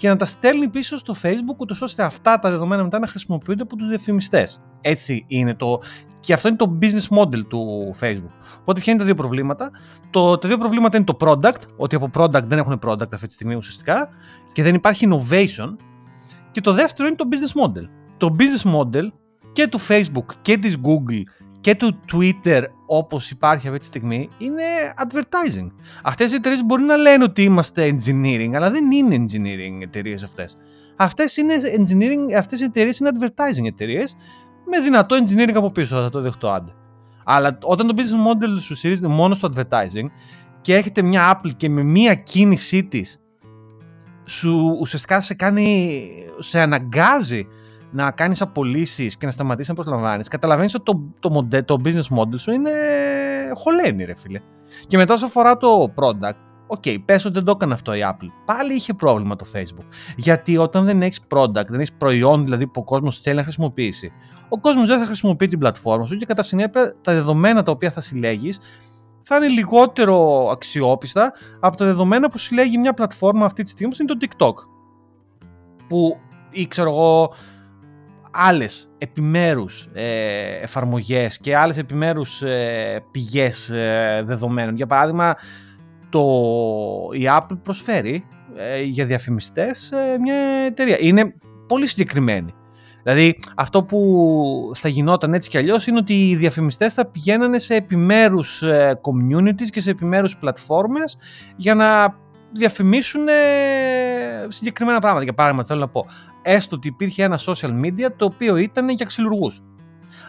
[0.00, 3.62] και να τα στέλνει πίσω στο Facebook ούτως ώστε αυτά τα δεδομένα μετά να χρησιμοποιούνται
[3.62, 4.58] από τους διαφημιστές.
[4.80, 5.80] Έτσι είναι το...
[6.20, 8.32] Και αυτό είναι το business model του Facebook.
[8.60, 9.70] Οπότε ποια είναι τα δύο προβλήματα;
[10.10, 13.32] Το, τα δύο προβλήματα είναι το product, ότι από product δεν έχουν product αυτή τη
[13.32, 14.08] στιγμή ουσιαστικά
[14.52, 15.76] και δεν υπάρχει innovation
[16.50, 17.88] και το δεύτερο είναι το business model.
[18.16, 19.08] Το business model
[19.52, 21.22] και του Facebook και της Google
[21.60, 24.62] και του Twitter όπως υπάρχει αυτή τη στιγμή είναι
[24.96, 25.66] advertising.
[26.02, 30.56] Αυτές οι εταιρείες μπορεί να λένε ότι είμαστε engineering, αλλά δεν είναι engineering εταιρείες αυτές.
[30.96, 34.16] Αυτές, είναι engineering, αυτές οι εταιρείες είναι advertising εταιρείες
[34.66, 36.72] με δυνατό engineering από πίσω, θα το δεχτώ άντε.
[37.24, 40.06] Αλλά όταν το business model σου στηρίζεται μόνο στο advertising
[40.60, 43.22] και έχετε μια Apple και με μια κίνησή της
[44.24, 47.46] σου ουσιαστικά σε κάνει, σε αναγκάζει
[47.90, 52.38] να κάνεις απολύσεις και να σταματήσεις να προσλαμβάνεις, καταλαβαίνεις ότι το, το, το business model
[52.38, 52.70] σου είναι
[53.54, 54.40] χωλένει, ρε φίλε.
[54.86, 56.36] Και μετά, όσο αφορά το product,
[56.72, 58.26] OK, okay, πες ότι δεν το έκανε αυτό η Apple.
[58.44, 59.86] Πάλι είχε πρόβλημα το Facebook.
[60.16, 64.12] Γιατί όταν δεν έχεις product, δεν έχεις προϊόν δηλαδή που ο κόσμος θέλει να χρησιμοποιήσει,
[64.48, 67.90] ο κόσμος δεν θα χρησιμοποιεί την πλατφόρμα σου και κατά συνέπεια τα δεδομένα τα οποία
[67.90, 68.58] θα συλλέγεις
[69.22, 74.02] θα είναι λιγότερο αξιόπιστα από τα δεδομένα που συλλέγει μια πλατφόρμα αυτή τη στιγμή που
[74.02, 74.54] είναι το TikTok.
[75.88, 76.16] Που
[76.50, 77.32] ή ξέρω εγώ
[78.30, 84.76] άλλες επιμέρους ε, εφαρμογές και άλλες επιμέρους ε, πηγές ε, δεδομένων.
[84.76, 85.36] Για παράδειγμα,
[86.10, 86.22] το,
[87.12, 88.24] η Apple προσφέρει
[88.56, 90.96] ε, για διαφημιστές ε, μια εταιρεία.
[91.00, 91.34] Είναι
[91.66, 92.54] πολύ συγκεκριμένη.
[93.02, 97.74] Δηλαδή, αυτό που θα γινόταν έτσι κι αλλιώς είναι ότι οι διαφημιστές θα πηγαίνανε σε
[97.74, 101.16] επιμέρους ε, communities και σε επιμέρους πλατφόρμες
[101.56, 102.14] για να
[102.52, 105.24] διαφημίσουν ε, συγκεκριμένα πράγματα.
[105.24, 106.06] Για παράδειγμα, θέλω να πω,
[106.42, 109.62] έστω ότι υπήρχε ένα social media το οποίο ήταν για ξυλουργούς.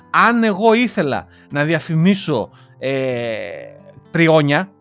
[0.09, 3.19] Αν εγώ ήθελα να διαφημίσω ε,
[4.11, 4.71] πριόνια,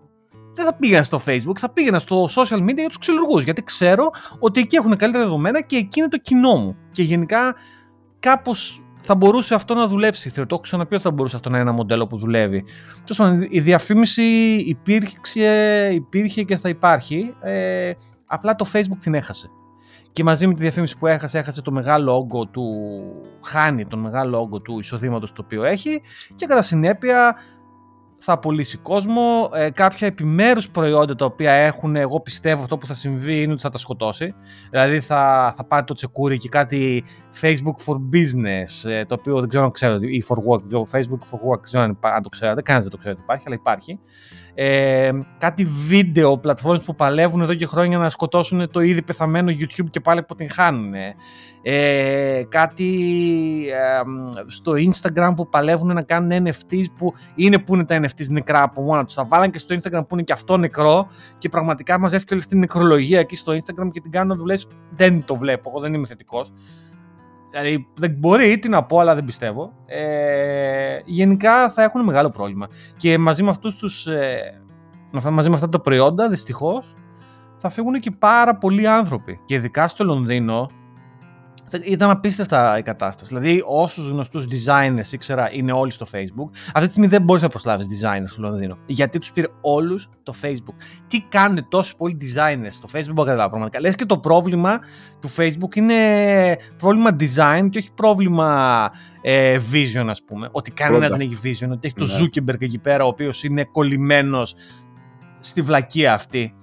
[0.54, 4.10] δεν θα πήγαινα στο facebook, θα πήγαινα στο social media για τους ξυλουργούς, γιατί ξέρω
[4.38, 6.76] ότι εκεί έχουν καλύτερα δεδομένα και εκεί είναι το κοινό μου.
[6.92, 7.54] Και γενικά
[8.20, 10.30] κάπως θα μπορούσε αυτό να δουλέψει.
[10.30, 12.64] Θεωρώ, το έχω ξαναπεί ότι θα μπορούσε αυτό να είναι ένα μοντέλο που δουλεύει.
[13.04, 14.22] Τέλος η διαφήμιση
[14.66, 17.34] υπήρξε, υπήρχε και θα υπάρχει.
[17.40, 17.92] Ε,
[18.26, 19.50] απλά το Facebook την έχασε.
[20.12, 22.64] Και μαζί με τη διαφήμιση που έχασε, έχασε το μεγάλο όγκο του.
[23.44, 26.02] χάνει τον μεγάλο όγκο του εισοδήματος το οποίο έχει
[26.36, 27.36] και κατά συνέπεια
[28.18, 29.50] θα απολύσει κόσμο.
[29.54, 33.62] Ε, κάποια επιμέρους προϊόντα τα οποία έχουν, εγώ πιστεύω αυτό που θα συμβεί είναι ότι
[33.62, 34.34] θα τα σκοτώσει.
[34.70, 37.04] Δηλαδή θα, θα πάρει το τσεκούρι και κάτι
[37.40, 41.22] Facebook for Business, ε, το οποίο δεν ξέρω αν ξέρετε, ή for Work, το Facebook
[41.30, 44.00] for Work, δεν ξέρω αν το ξέρετε, κανένας δεν το ξέρετε υπάρχει, αλλά υπάρχει.
[44.54, 49.86] Ε, κάτι βίντεο, πλατφόρμες που παλεύουν εδώ και χρόνια να σκοτώσουν το ήδη πεθαμένο YouTube
[49.90, 50.92] και πάλι αποτυγχάνουν.
[51.62, 52.88] Ε, κάτι
[53.68, 54.00] ε,
[54.46, 58.82] στο Instagram που παλεύουν να κάνουν NFTs που είναι που είναι τα NFTs νεκρά από
[58.82, 59.14] μόνα τους.
[59.14, 62.42] Τα βάλαν και στο Instagram που είναι και αυτό νεκρό και πραγματικά μαζεύει και όλη
[62.42, 64.64] αυτή την νεκρολογία εκεί στο Instagram και την κάνουν να δουλεύει.
[64.90, 66.52] Δεν το βλέπω, εγώ δεν είμαι θετικός.
[67.50, 69.72] Δηλαδή δεν μπορεί, τι να πω, αλλά δεν πιστεύω.
[69.86, 72.68] Ε, γενικά θα έχουν μεγάλο πρόβλημα.
[72.96, 74.60] Και μαζί με αυτούς τους, ε,
[75.30, 76.94] μαζί με αυτά τα προϊόντα, δυστυχώς,
[77.56, 79.40] θα φύγουν και πάρα πολλοί άνθρωποι.
[79.44, 80.70] Και ειδικά στο Λονδίνο,
[81.84, 83.34] ήταν απίστευτα η κατάσταση.
[83.34, 86.50] Δηλαδή, όσους γνωστούς designers ήξερα είναι όλοι στο Facebook.
[86.66, 88.78] Αυτή τη στιγμή δεν μπορείς να προσλάβεις designers στο Λονδίνο.
[88.86, 90.74] Γιατί τους πήρε όλους το Facebook.
[91.06, 93.80] Τι κάνουν τόσοι πολλοί designers στο Facebook, δεν καταλάβω πραγματικά.
[93.80, 94.78] Λες και το πρόβλημα
[95.20, 95.94] του Facebook είναι
[96.76, 98.90] πρόβλημα design και όχι πρόβλημα
[99.22, 100.48] ε, vision, ας πούμε.
[100.52, 102.14] Ότι κανένας δεν έχει vision, ότι έχει το ναι.
[102.18, 104.54] Zuckerberg εκεί πέρα, ο οποίος είναι κολλημένος
[105.38, 106.54] στη βλακεία αυτή.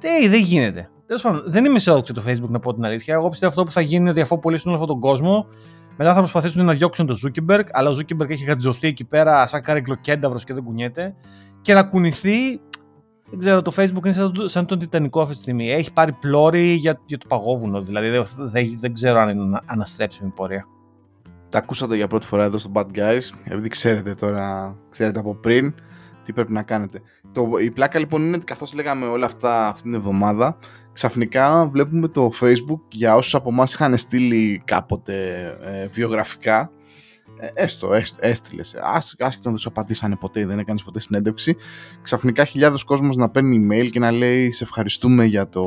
[0.00, 0.88] Δεν, δεν γίνεται.
[1.06, 3.14] Τέλος πάντων, δεν είμαι αισιόδοξο το Facebook να πω την αλήθεια.
[3.14, 5.46] Εγώ πιστεύω αυτό που θα γίνει είναι ότι αφού πωλήσουν όλο αυτόν τον κόσμο,
[5.96, 9.62] μετά θα προσπαθήσουν να διώξουν τον Zuckerberg, αλλά ο Zuckerberg έχει γατζωθεί εκεί πέρα σαν
[9.62, 11.14] καρεκλοκένταυρο και δεν κουνιέται.
[11.60, 12.60] Και να κουνηθεί,
[13.30, 15.70] δεν ξέρω, το Facebook είναι σαν, σαν τον Τιτανικό αυτή τη στιγμή.
[15.70, 20.30] Έχει πάρει πλώρη για, για το παγόβουνο, δηλαδή δεν, δεν, δεν ξέρω αν είναι αναστρέψιμη
[20.30, 20.66] πορεία.
[21.48, 25.74] Τα ακούσατε για πρώτη φορά εδώ στο Bad Guys, επειδή ξέρετε τώρα, ξέρετε από πριν
[26.22, 27.00] τι πρέπει να κάνετε.
[27.32, 30.56] Το, η πλάκα λοιπόν είναι ότι καθώς λέγαμε όλα αυτά αυτή την εβδομάδα,
[30.94, 36.70] ξαφνικά βλέπουμε το facebook για όσους από εμάς είχαν στείλει κάποτε ε, βιογραφικά
[37.38, 38.62] ε, έστω, έστειλε.
[39.18, 41.56] Άσχετο δεν σου απαντήσανε ποτέ, δεν έκανες ποτέ συνέντευξη.
[42.02, 45.64] Ξαφνικά χιλιάδες κόσμος να παίρνει email και να λέει Σε ευχαριστούμε για το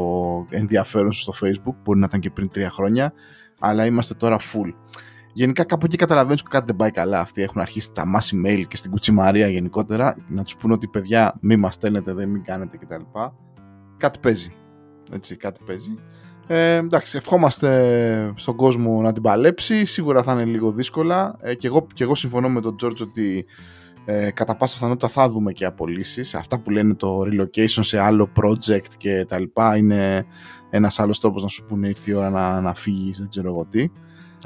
[0.49, 1.75] ενδιαφέρον σου στο Facebook.
[1.83, 3.13] Μπορεί να ήταν και πριν τρία χρόνια,
[3.59, 4.73] αλλά είμαστε τώρα full.
[5.33, 7.19] Γενικά κάπου εκεί καταλαβαίνεις ότι κάτι δεν πάει καλά.
[7.19, 11.37] Αυτοί έχουν αρχίσει τα mass email και στην κουτσιμαρία γενικότερα να τους πούνε ότι παιδιά,
[11.41, 13.01] μη μας στέλνετε, δεν μην κάνετε κτλ.
[13.97, 14.56] Κάτι παίζει.
[15.11, 15.97] Έτσι, κάτι παίζει.
[16.47, 19.85] Ε, εντάξει, ευχόμαστε στον κόσμο να την παλέψει.
[19.85, 21.37] Σίγουρα θα είναι λίγο δύσκολα.
[21.41, 23.45] Ε, και, εγώ, και εγώ συμφωνώ με τον George ότι
[24.05, 26.35] ε, κατά πάσα πιθανότητα θα δούμε και απολύσεις.
[26.35, 30.25] Αυτά που λένε το relocation σε άλλο project και τα λοιπά είναι
[30.69, 33.65] ένας άλλος τρόπος να σου πούνε ήρθε η ώρα να, να φύγεις, δεν ξέρω εγώ
[33.69, 33.89] τι.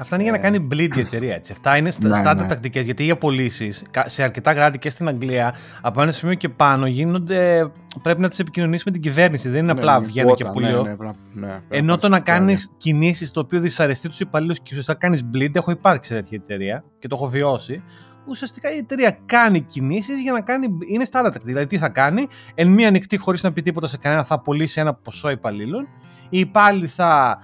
[0.00, 0.40] Αυτά είναι για να ε.
[0.40, 1.34] κάνει bleed η εταιρεία.
[1.34, 1.52] Έτσι.
[1.52, 2.48] Αυτά είναι στα ναι, ναι.
[2.48, 2.84] τακτικές.
[2.84, 7.70] Γιατί οι απολύσεις σε αρκετά κράτη και στην Αγγλία από ένα σημείο και πάνω γίνονται.
[8.02, 9.48] Πρέπει να τις επικοινωνήσεις με την κυβέρνηση.
[9.48, 10.82] Δεν είναι ναι, απλά ναι, βγαίνει και πουλίο.
[10.82, 14.98] Ναι, ναι, ναι, Ενώ το να κάνει κινήσεις το οποίο δυσαρεστεί τους υπαλλήλους και ουσιαστικά
[14.98, 15.54] κάνεις bleed.
[15.54, 17.82] Έχω υπάρξει σε τέτοια εταιρεία και το έχω βιώσει.
[18.26, 20.66] Ουσιαστικά η εταιρεία κάνει κινήσεις για να κάνει.
[20.86, 23.96] Είναι στα άλλα Δηλαδή, τι θα κάνει, εν μία ανοιχτή χωρίς να πει τίποτα σε
[23.96, 25.88] κανένα, θα απολύσει ένα ποσό υπαλλήλων.
[26.28, 27.38] Οι υπάλληλοι θα.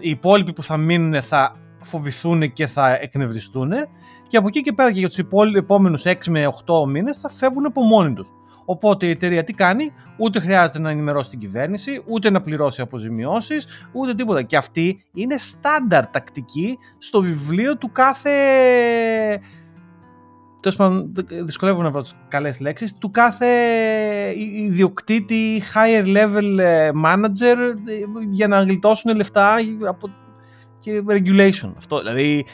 [0.00, 3.72] Οι υπόλοιποι που θα μείνουν θα φοβηθούν και θα εκνευριστούν
[4.28, 5.18] και από εκεί και πέρα και για τους
[5.56, 8.28] επόμενους 6 με 8 μήνες θα φεύγουν από μόνοι τους.
[8.64, 13.66] Οπότε η εταιρεία τι κάνει, ούτε χρειάζεται να ενημερώσει την κυβέρνηση, ούτε να πληρώσει αποζημιώσεις,
[13.92, 14.42] ούτε τίποτα.
[14.42, 18.30] Και αυτή είναι στάνταρ τακτική στο βιβλίο του κάθε.
[20.60, 21.12] Τέλος πάντων,
[21.44, 22.98] δυσκολεύω να βρω τις καλές λέξεις.
[22.98, 23.46] Του κάθε
[24.36, 29.56] ιδιοκτήτη higher level ε, manager ε, για να γλιτώσουν λεφτά
[29.88, 30.10] από
[30.84, 31.72] και regulation.
[31.76, 32.44] Αυτό, δηλαδή,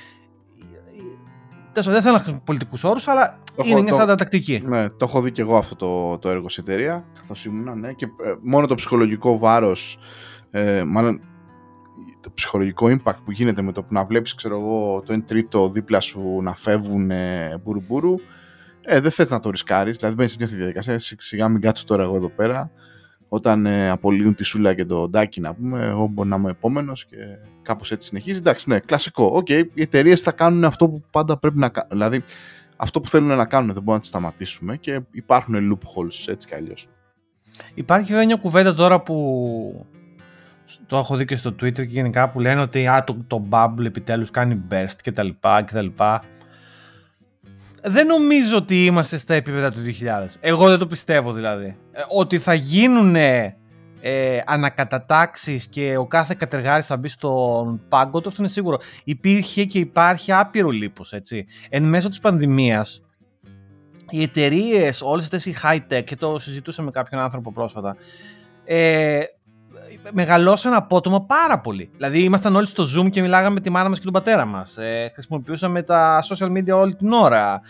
[1.73, 4.63] δεν θέλω να χρησιμοποιήσω πολιτικούς όρους, αλλά το είναι μια σαν τακτική.
[4.65, 7.93] Ναι, το έχω δει και εγώ αυτό το, το έργο σε εταιρεία, καθώς ήμουν, ναι,
[7.93, 9.99] και ε, μόνο το ψυχολογικό βάρος,
[10.51, 11.21] ε, μάλλον
[12.21, 15.71] το ψυχολογικό impact που γίνεται με το που να βλέπεις, ξέρω εγώ, το 1 τρίτο
[15.71, 18.15] δίπλα σου να φεύγουν ε, μπουρου
[18.81, 21.85] ε, δεν θες να το ρισκάρεις, δηλαδή μπαίνεις σε μια αυτή διαδικασία, σιγά μην κάτσω
[21.85, 22.71] τώρα εγώ εδώ πέρα,
[23.33, 27.05] όταν ε, απολύουν τη Σούλα και τον Τάκη, να πούμε, εγώ μπορεί να είμαι επόμενος
[27.05, 27.17] και
[27.63, 28.39] κάπως έτσι συνεχίζει.
[28.39, 29.25] Εντάξει, ναι, κλασικό.
[29.25, 31.91] OK, okay, οι εταιρείες θα κάνουν αυτό που πάντα πρέπει να κάνουν.
[31.91, 32.25] Δηλαδή,
[32.77, 36.55] αυτό που θέλουν να κάνουν δεν μπορούμε να τη σταματήσουμε και υπάρχουν loopholes έτσι κι
[36.55, 36.89] αλλιώς.
[37.75, 39.87] Υπάρχει βέβαια μια κουβέντα τώρα που
[40.87, 43.85] το έχω δει και στο Twitter και γενικά που λένε ότι α, το, το bubble
[43.85, 45.23] επιτέλους κάνει burst και τα
[47.83, 50.27] Δεν νομίζω ότι είμαστε στα επίπεδα του 2000.
[50.41, 51.77] Εγώ δεν το πιστεύω δηλαδή.
[51.93, 58.29] Ε, ότι θα γίνουν ε, ανακατατάξεις και ο κάθε κατεργάρης θα μπει στον πάγκο, το
[58.29, 58.79] αυτό είναι σίγουρο.
[59.05, 61.47] Υπήρχε και υπάρχει άπειρο λίπος, έτσι.
[61.69, 63.03] Εν μέσω της πανδημίας,
[64.11, 67.97] οι εταιρείες, όλες αυτές οι high-tech, και το συζητούσα με κάποιον άνθρωπο πρόσφατα,
[68.65, 69.21] ε,
[70.13, 71.91] μεγαλώσαν απότομα πάρα πολύ.
[71.97, 74.77] Δηλαδή, ήμασταν όλοι στο Zoom και μιλάγαμε με τη μάνα μας και τον πατέρα μας.
[74.79, 77.61] Ε, χρησιμοποιούσαμε τα social media όλη την ώρα.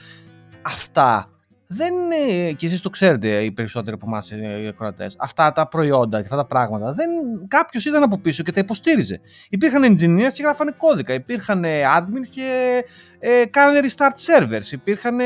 [0.63, 1.29] Αυτά
[1.73, 6.19] δεν είναι, και εσείς το ξέρετε οι περισσότεροι από εμάς οι ακροατές, αυτά τα προϊόντα
[6.19, 7.09] και αυτά τα πράγματα, δεν,
[7.49, 9.21] κάποιος ήταν από πίσω και τα υποστήριζε.
[9.49, 11.65] Υπήρχαν engineers και γράφανε κώδικα, υπήρχαν
[11.97, 12.81] admins και
[13.19, 15.25] ε, κάνανε restart servers, υπήρχαν ε,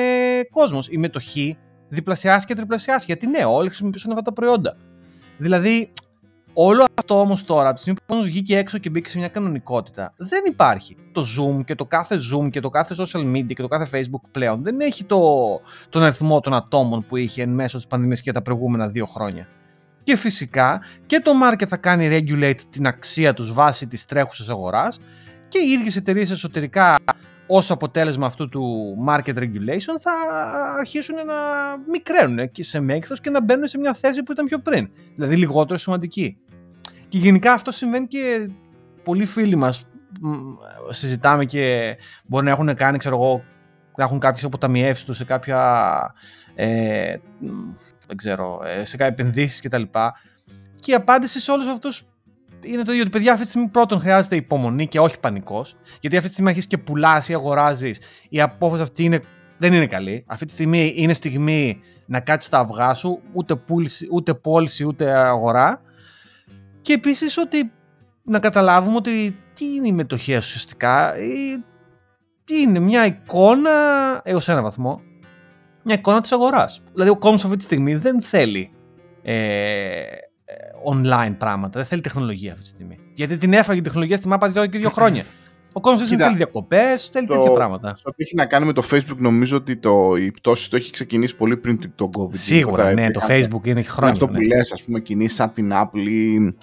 [0.51, 0.89] κόσμος.
[0.91, 4.77] Η μετοχή διπλασιάστηκε και τριπλασιάστηκε, γιατί ναι, όλοι χρησιμοποιούσαν αυτά τα προϊόντα.
[5.39, 5.93] Δηλαδή,
[6.57, 10.43] Όλο αυτό όμως τώρα, τη στιγμή που βγήκε έξω και μπήκε σε μια κανονικότητα, δεν
[10.47, 10.97] υπάρχει.
[11.13, 14.29] Το Zoom και το κάθε Zoom και το κάθε social media και το κάθε Facebook
[14.31, 15.21] πλέον δεν έχει το,
[15.89, 19.49] τον αριθμό των ατόμων που είχε εν μέσω της πανδημίας και τα προηγούμενα δύο χρόνια.
[20.03, 24.99] Και φυσικά και το market θα κάνει regulate την αξία τους βάσει της τρέχουσας αγοράς
[25.49, 26.97] και οι ίδιες εταιρείες εσωτερικά
[27.47, 30.13] ως αποτέλεσμα αυτού του market regulation θα
[30.79, 31.35] αρχίσουν να
[31.91, 34.91] μικραίνουν και σε μέγεθος και να μπαίνουν σε μια θέση που ήταν πιο πριν.
[35.15, 36.39] Δηλαδή λιγότερο σημαντική.
[37.09, 38.51] Και γενικά αυτό συμβαίνει και
[39.03, 39.87] πολλοί φίλοι μας
[40.89, 43.45] συζητάμε και μπορεί να έχουν κάνει, ξέρω εγώ,
[43.97, 46.15] να έχουν κάποιες αποταμιεύσεις τους σε κάποια,
[46.55, 47.17] ε,
[48.07, 49.83] δεν ξέρω, ε, σε κάποια επενδύσεις κτλ.
[49.83, 50.11] Και,
[50.81, 52.07] και η απάντηση σε όλους αυτούς
[52.65, 55.77] είναι το ίδιο ότι παιδιά αυτή τη στιγμή πρώτον χρειάζεται υπομονή και όχι πανικός.
[56.01, 59.21] Γιατί αυτή τη στιγμή αρχίζεις και πουλάς ή αγοράζεις, η απόφαση αυτή είναι,
[59.57, 60.25] δεν είναι καλή.
[60.27, 65.13] Αυτή τη στιγμή είναι στιγμή να κάτσεις τα αυγά σου, ούτε, πούληση, ούτε πώληση ούτε
[65.13, 65.81] αγορά.
[66.81, 67.73] Και επίσης ότι
[68.23, 71.15] να καταλάβουμε ότι τι είναι η μετοχή ουσιαστικά.
[72.47, 73.71] Είναι μια εικόνα
[74.25, 75.01] έως ένα βαθμό.
[75.83, 76.83] Μια εικόνα της αγοράς.
[76.93, 78.71] Δηλαδή, ο κόσμος αυτή τη στιγμή δεν θέλει
[79.23, 80.03] ε,
[80.93, 81.79] online πράγματα.
[81.79, 82.99] Δεν θέλει τεχνολογία αυτή τη στιγμή.
[83.15, 85.25] Γιατί την έφαγε η τεχνολογία στη μάπα εδώ και δύο χρόνια.
[85.77, 87.97] Ο κόσμος δεν θέλει διακοπές, θέλει τέτοια πράγματα.
[87.97, 90.93] Σε ό,τι έχει να κάνει με το Facebook, νομίζω ότι το, η πτώση το έχει
[90.93, 92.35] ξεκινήσει πολύ πριν το COVID.
[92.35, 94.13] Σίγουρα, ναι, το Facebook είναι χρόνια.
[94.13, 94.47] Αυτό που ναι.
[94.47, 96.55] λες, ας πούμε, κινήσεις σαν την Apple ή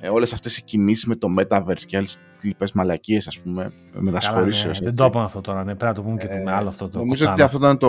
[0.00, 4.70] ε, όλες αυτές οι κινήσεις με το Metaverse και άλλες λοιπές μαλακίες, ας πούμε, μετασχωρήσεω.
[4.70, 6.68] Ναι, δεν το είπαμε αυτό τώρα, ναι, πρέπει να το πούμε και ε, με άλλο
[6.68, 6.98] αυτό το.
[6.98, 7.88] Νομίζω ότι αυτό ήταν το,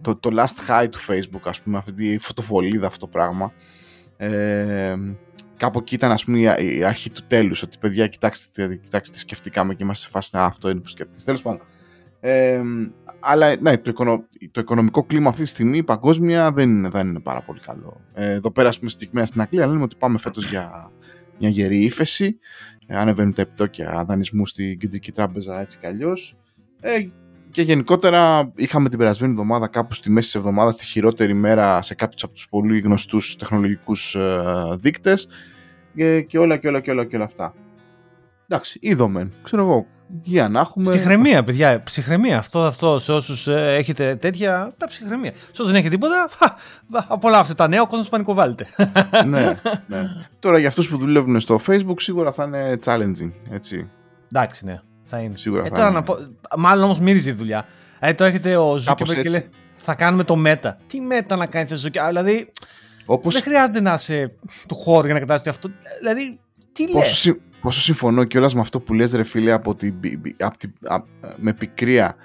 [0.00, 3.52] το, το last high του Facebook, ας πούμε, αυτή τη φωτοβολίδα αυτό το πράγμα.
[4.16, 4.96] Ε,
[5.56, 9.74] κάπου εκεί ήταν ας πούμε η αρχή του τέλους ότι παιδιά κοιτάξτε, κοιτάξτε τι σκεφτήκαμε
[9.74, 11.60] και είμαστε σε φάση αυτό είναι που σκέφτεται τέλος πάντων
[12.26, 12.62] ε,
[13.20, 17.20] αλλά ναι, το, οικονο, το οικονομικό κλίμα αυτή τη στιγμή παγκόσμια δεν είναι, δεν είναι
[17.20, 18.00] πάρα πολύ καλό.
[18.14, 20.90] Ε, εδώ πέρα, πούμε, στιγμία στην Αγγλία λέμε ότι πάμε φέτος για
[21.38, 22.38] μια γερή ύφεση.
[22.86, 26.36] Ε, ανεβαίνουν τα επιτόκια δανεισμού στην κεντρική τράπεζα έτσι κι αλλιώς.
[26.80, 27.06] Ε,
[27.54, 31.94] και γενικότερα είχαμε την περασμένη εβδομάδα κάπου στη μέση της εβδομάδας τη χειρότερη μέρα σε
[31.94, 34.42] κάποιους από τους πολύ γνωστούς τεχνολογικούς ε,
[34.78, 35.28] δείκτες
[35.94, 37.54] και, και όλα και όλα και όλα και όλα αυτά.
[38.48, 39.86] Εντάξει, είδαμε, ξέρω εγώ,
[40.22, 40.90] για να έχουμε...
[40.90, 42.38] Ψυχραιμία, παιδιά, ψυχραιμία.
[42.38, 45.32] Αυτό, αυτό σε όσους ε, έχετε τέτοια, τα ψυχραιμία.
[45.34, 46.28] Σε όσους δεν έχετε τίποτα,
[47.08, 48.66] απολαύστε τα νέα, ο κόσμος πανικοβάλλεται.
[49.26, 50.02] ναι, ναι.
[50.38, 53.90] Τώρα για αυτούς που δουλεύουν στο Facebook σίγουρα θα είναι challenging, έτσι.
[54.32, 54.80] Εντάξει, ναι.
[55.14, 55.36] Θα είναι.
[55.36, 55.90] Σίγουρα ε, θα είναι.
[55.90, 56.16] Να πω,
[56.56, 57.66] μάλλον όμως μύριζε η δουλειά.
[57.98, 60.78] Ε, το έχετε ο Ζούκεμπερ και λέει θα κάνουμε το μέτα.
[60.86, 62.50] Τι μέτα να κάνεις εσύ, Δηλαδή.
[63.06, 63.34] Όπως...
[63.34, 64.32] Δεν χρειάζεται να είσαι
[64.68, 65.70] του χώρου για να κατάσταση αυτό.
[65.98, 66.40] Δηλαδή,
[66.72, 69.94] τι πόσο, συ, πόσο συμφωνώ κιόλας με αυτό που λες ρε φίλε από την,
[70.38, 70.72] από την,
[71.36, 72.16] με πικρία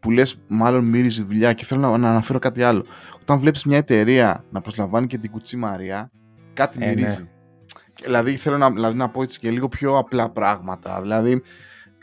[0.00, 2.84] που λες μάλλον μύριζε δουλειά και θέλω να, να αναφέρω κάτι άλλο.
[3.20, 6.10] Όταν βλέπεις μια εταιρεία να προσλαμβάνει και την κουτσή Μαρία,
[6.52, 7.20] κάτι ε, μυρίζει.
[7.20, 7.28] Ναι.
[8.02, 11.00] Δηλαδή θέλω να, δηλαδή, να πω έτσι και λίγο πιο απλά πράγματα.
[11.00, 11.42] Δηλαδή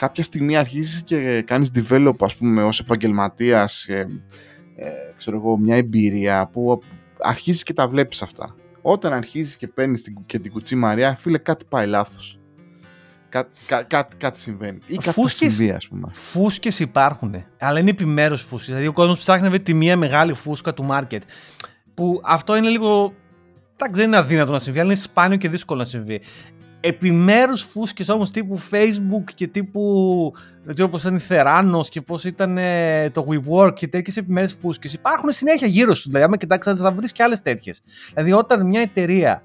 [0.03, 4.07] κάποια στιγμή αρχίζεις και κάνεις develop ας πούμε ως επαγγελματίας ε,
[4.75, 6.81] ε, ξέρω εγώ, μια εμπειρία που
[7.19, 8.55] αρχίζεις και τα βλέπεις αυτά.
[8.81, 12.39] Όταν αρχίζεις και παίρνεις την, και την κουτσή Μαριά, φίλε κάτι πάει λάθος.
[13.29, 14.79] Κά, κά, κάτι, κάτι συμβαίνει.
[14.85, 16.09] Ή κάτι φούσκες, συμβεί, ας πούμε.
[16.13, 18.67] Φούσκες υπάρχουν, αλλά είναι επιμέρους φούσκες.
[18.67, 21.21] Δηλαδή ο κόσμος ψάχνει να βρει τη μία μεγάλη φούσκα του market.
[21.93, 23.13] Που αυτό είναι λίγο
[23.91, 26.21] δεν είναι αδύνατο να συμβεί, αλλά είναι σπάνιο και δύσκολο να συμβεί
[26.85, 32.23] επιμέρους φούσκες όμως τύπου Facebook και τύπου δεν ξέρω πώς ήταν η Θεράνος και πώς
[32.23, 36.79] ήταν ε, το WeWork και τέτοιες επιμέρους φούσκες υπάρχουν συνέχεια γύρω σου δηλαδή άμα κοιτάξεις
[36.79, 37.81] θα βρεις και άλλες τέτοιες
[38.13, 39.43] δηλαδή όταν μια εταιρεία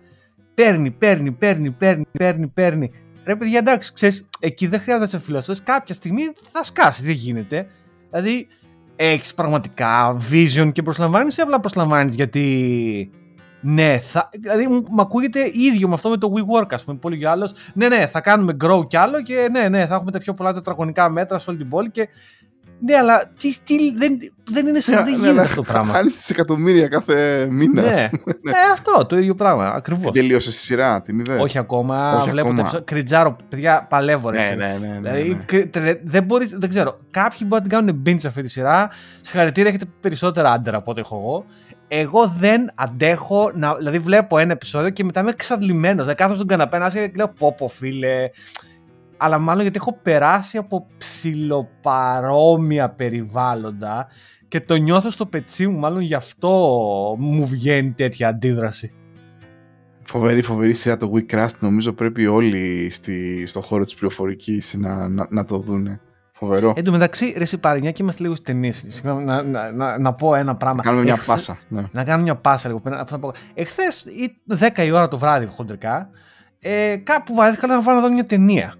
[0.58, 2.90] παίρνει, παίρνει, παίρνει, παίρνει, παίρνει, παίρνει.
[3.24, 6.22] Ρε παιδιά, εντάξει, ξέρεις, εκεί δεν χρειάζεται να σε φιλοσοφείς, κάποια στιγμή
[6.52, 7.66] θα σκάσεις, δεν γίνεται.
[8.10, 8.46] Δηλαδή,
[8.96, 13.10] έχεις πραγματικά vision και προσλαμβάνεις ή απλά προσλαμβάνεις γιατί
[13.60, 16.98] ναι, θα, δηλαδή μου ακούγεται ίδιο με αυτό με το WeWork, ας πούμε.
[16.98, 17.54] Πολύ άλλος.
[17.74, 20.52] Ναι, ναι, θα κάνουμε grow κι άλλο και ναι, ναι, θα έχουμε τα πιο πολλά
[20.52, 22.08] τετραγωνικά μέτρα σε όλη την πόλη και
[22.80, 24.18] ναι, αλλά τι στυλ, δεν,
[24.50, 25.92] δεν είναι σαν δεν γίνεται αυτό το πράγμα.
[25.92, 27.82] Χάνεις εκατομμύρια κάθε μήνα.
[27.82, 27.90] Ναι,
[28.42, 28.52] ναι.
[28.72, 29.68] αυτό το ίδιο πράγμα.
[29.68, 30.12] Ακριβώς.
[30.12, 31.38] Τελείωσε τη σειρά, την ιδέα.
[31.38, 32.18] Όχι ακόμα.
[32.18, 32.80] Όχι βλέπω ακόμα.
[32.84, 34.30] Κριτζάρο, παιδιά, παλεύω.
[34.30, 35.40] Ναι, ναι, ναι, ναι, δηλαδή,
[35.78, 35.92] ναι.
[36.04, 36.98] δεν, μπορείς, δεν ξέρω.
[37.10, 38.90] Κάποιοι μπορεί να την κάνουν binge αυτή τη σειρά.
[39.20, 41.44] Συγχαρητήρια, έχετε περισσότερα άντερα από ό,τι έχω εγώ.
[41.88, 43.74] Εγώ δεν αντέχω να.
[43.74, 46.06] Δηλαδή, βλέπω ένα επεισόδιο και μετά είμαι εξαντλημένος.
[46.06, 48.30] Δεν κάθομαι στον καναπέ και λέω πω, πω φίλε
[49.18, 54.08] αλλά μάλλον γιατί έχω περάσει από ψιλοπαρόμοια περιβάλλοντα
[54.48, 56.48] και το νιώθω στο πετσί μου, μάλλον γι' αυτό
[57.18, 58.92] μου βγαίνει τέτοια αντίδραση.
[60.02, 61.58] Φοβερή, φοβερή σειρά το WeCrust.
[61.58, 66.00] Νομίζω πρέπει όλοι στη, στο χώρο της πληροφορικής να, να, να το δούνε.
[66.38, 66.72] Φοβερό.
[66.76, 68.72] Εν τω μεταξύ, ρε Σιπαρινιά και είμαστε λίγο στι ταινίε.
[69.02, 70.76] Να, να, να, να, πω ένα πράγμα.
[70.76, 71.58] Να κάνουμε μια πάσα.
[71.68, 71.84] Ναι.
[71.92, 72.80] Να κάνουμε μια πάσα λίγο.
[73.54, 74.04] Εχθές,
[74.58, 76.10] 10 η ώρα το βράδυ, χοντρικά,
[76.60, 78.74] ε, κάπου βάθηκα να βάλω να δω μια ταινία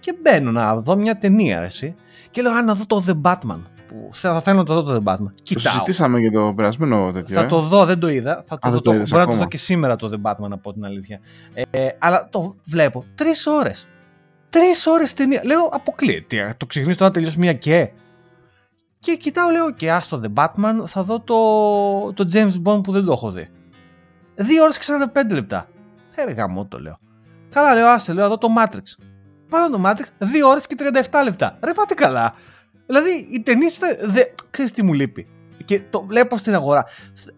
[0.00, 1.94] και μπαίνω να δω μια ταινία, εσύ.
[2.30, 3.60] Και λέω, να δω το The Batman.
[3.88, 5.32] Που θα θέλω να το δω το The Batman.
[5.42, 5.62] Κοιτάω.
[5.62, 7.34] Το συζητήσαμε για το περασμένο τέτοιο.
[7.34, 8.44] Θα ε; το δω, δεν το είδα.
[8.46, 10.50] Θα το, Α, δω, το, το μπορεί να το δω και σήμερα το The Batman,
[10.50, 11.20] από την αλήθεια.
[11.70, 13.04] Ε, αλλά το βλέπω.
[13.14, 13.88] Τρεις ώρες.
[14.54, 15.40] Τρεις ώρες ταινία.
[15.44, 16.54] Λέω, αποκλείεται.
[16.56, 17.90] Το ξεχνείς τώρα να τελειώσει μία και.
[18.98, 22.92] Και κοιτάω, λέω, και α το The Batman, θα δω το, το James Bond που
[22.92, 23.48] δεν το έχω δει.
[24.34, 25.68] Δύο ώρες και 45 λεπτά.
[26.14, 26.98] Έργα μου το λέω.
[27.50, 29.04] Καλά, λέω, άστε, λέω, εδώ το Matrix
[29.48, 30.76] πάνω το Matrix 2 ώρες και
[31.10, 31.58] 37 λεπτά.
[31.64, 32.34] Ρε πάτε καλά.
[32.86, 33.70] Δηλαδή η ταινία
[34.02, 34.22] δε...
[34.50, 35.26] ξέρεις τι μου λείπει;
[35.64, 36.84] Και το βλέπω στην αγορά.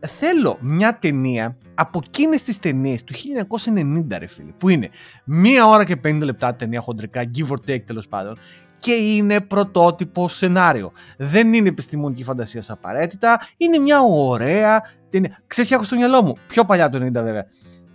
[0.01, 4.89] Θέλω μια ταινία από εκείνες τις ταινίες του 1990, ρε φίλε, που είναι
[5.25, 8.39] μία ώρα και 50 λεπτά ταινία χοντρικά, give or take τέλος πάντων,
[8.79, 10.93] και είναι πρωτότυπο σενάριο.
[11.19, 15.43] Δεν είναι επιστημονική φαντασία απαραίτητα, είναι μια ωραία ταινία.
[15.47, 17.47] Ξέρεις, έχω στο μυαλό μου, πιο παλιά το 90 βέβαια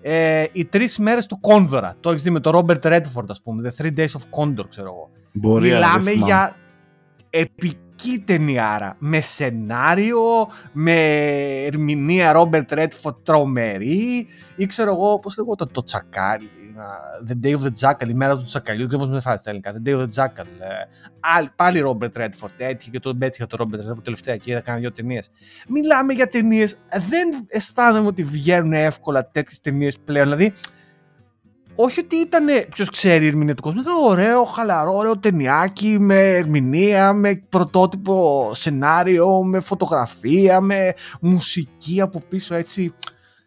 [0.02, 1.96] ε, οι τρεις μέρες του Κόνδωρα.
[2.00, 3.72] Το έχεις δει με τον Ρόμπερτ Ρέντφορντ, ας πούμε.
[3.72, 5.10] The Three Days of Condor, ξέρω εγώ.
[5.34, 6.56] Μπορεί, Μιλάμε για
[8.02, 8.96] επική ταινιάρα.
[9.00, 10.22] Με σενάριο,
[10.72, 10.94] με
[11.66, 14.28] ερμηνεία Ρόμπερτ Ρέντφορντ τρομερή.
[14.56, 16.50] Ή ξέρω εγώ, πώς λέγω το τσακάλι.
[17.28, 19.74] The Day of the Jackal, η μέρα του Τσακαλιού, δεν ξέρω πώ με στα ελληνικά.
[19.74, 20.46] The Day of the Jackal.
[21.40, 24.80] Ε, πάλι Robert Redford, έτυχε και τον πέτυχε το Robert Redford τελευταία και είδα κάνει
[24.80, 25.32] δύο ταινίες.
[25.68, 26.78] Μιλάμε για ταινίες.
[27.10, 30.24] Δεν αισθάνομαι ότι βγαίνουν εύκολα τέτοιες ταινίες πλέον.
[30.26, 30.54] Δηλαδή,
[31.76, 33.70] όχι ότι ήταν, ποιος ξέρει, ερμηνευτικό.
[33.70, 42.24] Ήταν ωραίο, χαλαρό, ωραίο ταινιάκι με ερμηνεία, με πρωτότυπο σενάριο, με φωτογραφία, με μουσική από
[42.30, 42.94] πίσω έτσι.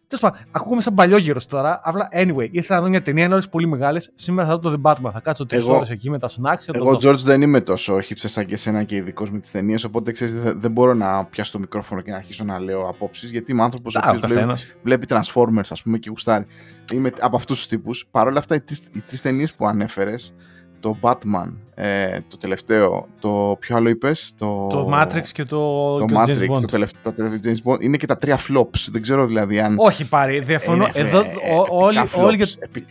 [0.06, 1.80] Τέλος πάντων, ακούγομαι σαν παλιό τώρα.
[1.84, 4.10] Απλά, anyway, ήθελα να δω μια ταινία, είναι όλες πολύ μεγάλες.
[4.14, 5.10] Σήμερα θα δω το The Batman.
[5.12, 6.74] Θα κάτσω τρεις ώρες εκεί με τα snacks.
[6.74, 9.84] Εγώ, George, δεν είμαι τόσο χύψες σαν και εσένα και ειδικός με τις ταινίες.
[9.84, 13.30] Οπότε ξέρεις, δεν μπορώ να πιάσω το μικρόφωνο και να αρχίσω να λέω απόψεις.
[13.30, 16.46] Γιατί είμαι άνθρωπος ο οποίος βλέπει, βλέπει Transformers, ας πούμε, και γουστάρει.
[16.92, 18.06] Είμαι από αυτούς τους τύπους.
[18.10, 18.60] Παρ' όλα αυτά, οι
[19.06, 20.34] τρεις ταινίες που ανέφερες,
[20.80, 24.66] το Batman, ε, το τελευταίο, το ποιο άλλο είπες, το...
[24.66, 26.60] Το Matrix και το, το Matrix, James Bond.
[26.60, 29.74] το τελευταίο, το τελευταίο James Bond, είναι και τα τρία flops, δεν ξέρω δηλαδή αν...
[29.78, 31.24] Όχι πάρει, διαφωνώ, εδώ
[31.68, 32.46] όλοι, όλοι για,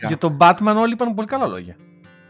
[0.08, 1.76] για τον Batman όλοι είπαν πολύ καλά λόγια.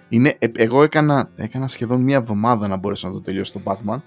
[0.09, 4.01] Είναι, ε, εγώ έκανα, έκανα σχεδόν μία εβδομάδα να μπορέσω να το τελειώσω το Batman.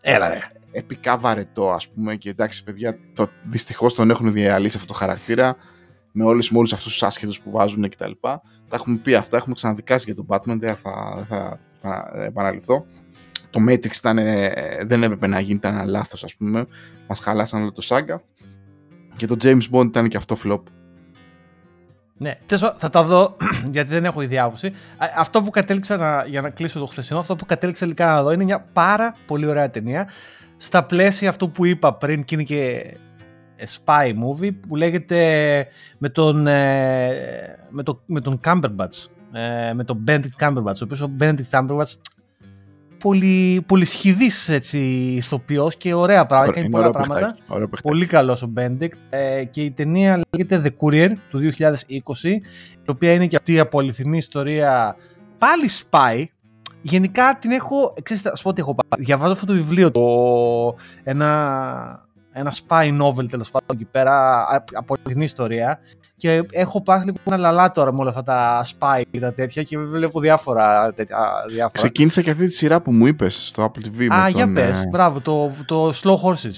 [0.00, 0.38] Έλα ρε.
[0.72, 5.56] Επικά βαρετό ας πούμε και εντάξει παιδιά, το, δυστυχώς τον έχουν διαλύσει αυτό το χαρακτήρα
[6.12, 8.10] με όλους, με όλους αυτούς τους άσχετους που βάζουν κτλ.
[8.68, 11.60] Τα έχουμε πει αυτά, έχουμε ξαναδικάσει για τον Batman, δεν θα, θα
[12.24, 12.86] επαναληφθώ.
[13.50, 14.16] Το Matrix ήταν,
[14.86, 16.66] δεν έπρεπε να γίνει, ήταν ένα λάθος ας πούμε.
[17.08, 18.20] Μας χαλάσαν όλο το σάγκα.
[19.16, 20.60] Και το James Bond ήταν και αυτό flop.
[22.18, 22.38] Ναι,
[22.76, 23.36] θα τα δω
[23.74, 24.72] γιατί δεν έχω ίδια άποψη.
[25.16, 28.32] Αυτό που κατέληξα να, για να κλείσω το χθεσινό, αυτό που κατέληξα τελικά να δω
[28.32, 30.08] είναι μια πάρα πολύ ωραία ταινία.
[30.56, 32.96] Στα πλαίσια αυτού που είπα πριν και είναι και
[33.64, 35.66] spy movie που λέγεται
[35.98, 41.00] με τον, ε, με, το, με τον Cumberbatch, ε, με τον Benedict Cumberbatch, ο οποίος
[41.00, 41.92] ο Benedict Cumberbatch
[42.98, 44.78] πολύ, πολύ σχηδής έτσι,
[45.16, 47.36] ηθοποιός και ωραία πράγματα, κάνει πολλά πράγματα.
[47.82, 51.72] πολύ καλός ο Benedict ε, και η ταινία λέγεται The Courier του 2020
[52.84, 54.96] η οποία είναι και αυτή η απολυθινή ιστορία
[55.38, 56.24] πάλι spy
[56.86, 59.04] Γενικά την έχω, ξέρετε, ας πω ότι έχω πάρει.
[59.04, 60.02] Διαβάζω αυτό το βιβλίο, το,
[61.02, 62.08] ένα
[62.38, 65.80] ένα spy novel τέλος πάντων εκεί πέρα από την ιστορία.
[66.16, 69.62] Και έχω πάθει λίγο ένα λαλά τώρα με όλα αυτά τα spy και τα τέτοια
[69.62, 70.92] και βλέπω διάφορα.
[70.92, 71.70] Τέτοια, διάφορα.
[71.72, 74.06] Ξεκίνησα και αυτή τη σειρά που μου είπες στο Apple TV.
[74.14, 74.82] Α, για πες.
[74.82, 76.54] Ε, μπράβο, το, το Slow Horses.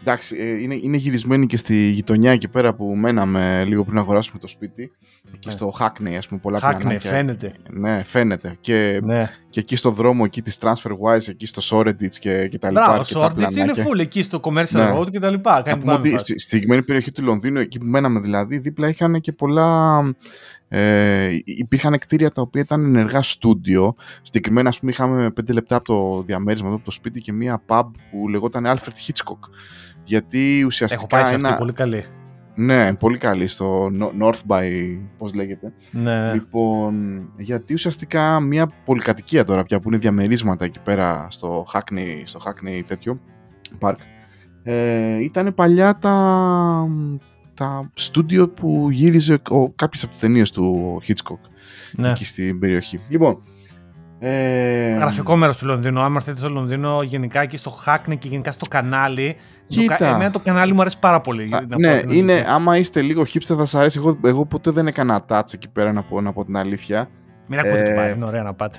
[0.00, 4.38] Εντάξει, ε, είναι, είναι γυρισμένη και στη γειτονιά εκεί πέρα που μέναμε λίγο πριν αγοράσουμε
[4.38, 4.92] το σπίτι.
[5.38, 5.52] Και Ναι.
[5.52, 7.10] στο Hackney, ας πούμε, πολλά Hackney, πλανάκια.
[7.10, 7.52] φαίνεται.
[7.70, 8.56] Ναι, φαίνεται.
[8.60, 9.30] Και, Ναι.
[9.50, 12.80] και εκεί στο δρόμο, εκεί της TransferWise, εκεί στο Shoreditch και, και τα λοιπά.
[12.82, 13.84] Μπράβο, αρκετά ο Σόρντιτ είναι πλανάκια.
[13.84, 14.92] full εκεί στο commercial Ναι.
[14.98, 15.56] road και τα λοιπά.
[15.56, 18.58] Να Κάνει πούμε ότι πάνω στη, στη συγκεκριμένη περιοχή του Λονδίνου, εκεί που μέναμε δηλαδή,
[18.58, 19.98] δίπλα είχαν και πολλά.
[20.72, 23.94] Ε, υπήρχαν κτίρια τα οποία ήταν ενεργά στούντιο.
[24.22, 27.62] Συγκεκριμένα, ας πούμε, είχαμε πέντε λεπτά από το διαμέρισμα εδώ από το σπίτι και μία
[27.66, 29.38] pub που λεγόταν Alfred Hitchcock.
[30.04, 31.06] Γιατί Έχω ουσιαστικά.
[31.06, 31.56] πάει σε αυτή, ένα...
[31.56, 32.04] πολύ καλή.
[32.54, 34.98] Ναι, πολύ καλή στο No- North by.
[35.18, 35.72] Πώς λέγεται.
[35.90, 36.32] Ναι.
[36.32, 42.40] Λοιπόν, γιατί ουσιαστικά μια πολυκατοικία τώρα πια που είναι διαμερίσματα εκεί πέρα στο Hackney, στο
[42.44, 43.20] Hackney τέτοιο
[43.80, 43.94] park
[44.62, 46.88] ε, ήταν παλιά τα,
[47.54, 51.38] τα στούντιο που γύριζε ο, κάποιες από τις ταινίες του Hitchcock
[51.92, 52.10] ναι.
[52.10, 53.00] εκεί στην περιοχή.
[53.08, 53.42] Λοιπόν,
[54.22, 56.00] ε, Γραφικό μέρος του Λονδίνου.
[56.00, 59.36] Άμα έρθετε στο Λονδίνο, γενικά εκεί στο Hackney και γενικά στο κανάλι.
[59.68, 59.96] Το, Κοίτα.
[59.96, 61.46] κα- εμένα το κανάλι μου αρέσει πάρα πολύ.
[61.46, 62.54] θα- να πω ναι, την είναι, αλήθεια.
[62.54, 63.98] άμα είστε λίγο hipster θα σας αρέσει.
[63.98, 67.08] Εγώ, εγώ ποτέ δεν έκανα touch εκεί πέρα να πω, να πω την αλήθεια.
[67.46, 68.78] Μην ακούτε τι ε, πάει, είναι ωραία να πάτε.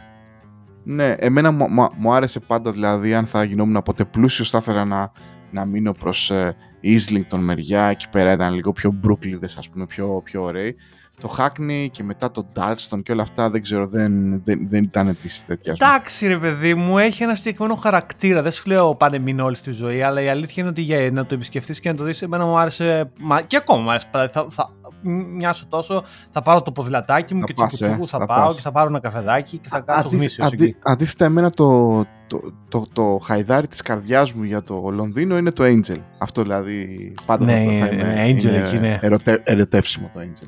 [0.83, 4.85] Ναι, εμένα μου, μου- μου άρεσε πάντα, δηλαδή, αν θα γινόμουν ποτέ πλούσιος, θα ήθελα
[4.85, 5.11] να,
[5.51, 10.21] να μείνω προς ε, Islington μεριά, εκεί πέρα ήταν λίγο πιο μπρούκλιδες, ας πούμε, πιο,
[10.23, 10.75] πιο ωραίοι.
[11.21, 15.17] Το Hackney και μετά το Dalston και όλα αυτά, δεν ξέρω, δεν, δεν, δεν ήταν
[15.21, 15.87] της τέτοιας μου.
[15.87, 18.41] Εντάξει, ρε παιδί μου, έχει ένα συγκεκριμένο χαρακτήρα.
[18.41, 21.25] Δεν σου λέω πάνε μην όλη στη ζωή, αλλά η αλήθεια είναι ότι για να
[21.25, 23.11] το επισκεφτείς και να το δεις, εμένα μου άρεσε.
[23.19, 24.07] Μα, και ακόμα μου άρεσε.
[24.11, 24.69] Θα, θα,
[25.09, 28.17] μια σου τόσο, θα πάρω το ποδηλατάκι μου Θα και πας, τσουκου τσουκου ε, θα,
[28.19, 28.55] θα πάω πας.
[28.55, 30.75] και θα πάρω ένα καφεδάκι και θα κάτσω Αντίθε- γνήσιος αντί- εκεί.
[30.83, 31.97] Αντίθετα, εμένα το,
[32.27, 32.39] το,
[32.69, 35.97] το, το, χαϊδάρι της καρδιάς μου για το Λονδίνο είναι το Angel.
[36.17, 38.97] Αυτό δηλαδή πάντα Ναι, θα, θα ε, είναι, Angel είναι εκεί, ναι.
[39.01, 40.47] ερωτε- ερωτεύσιμο το Angel.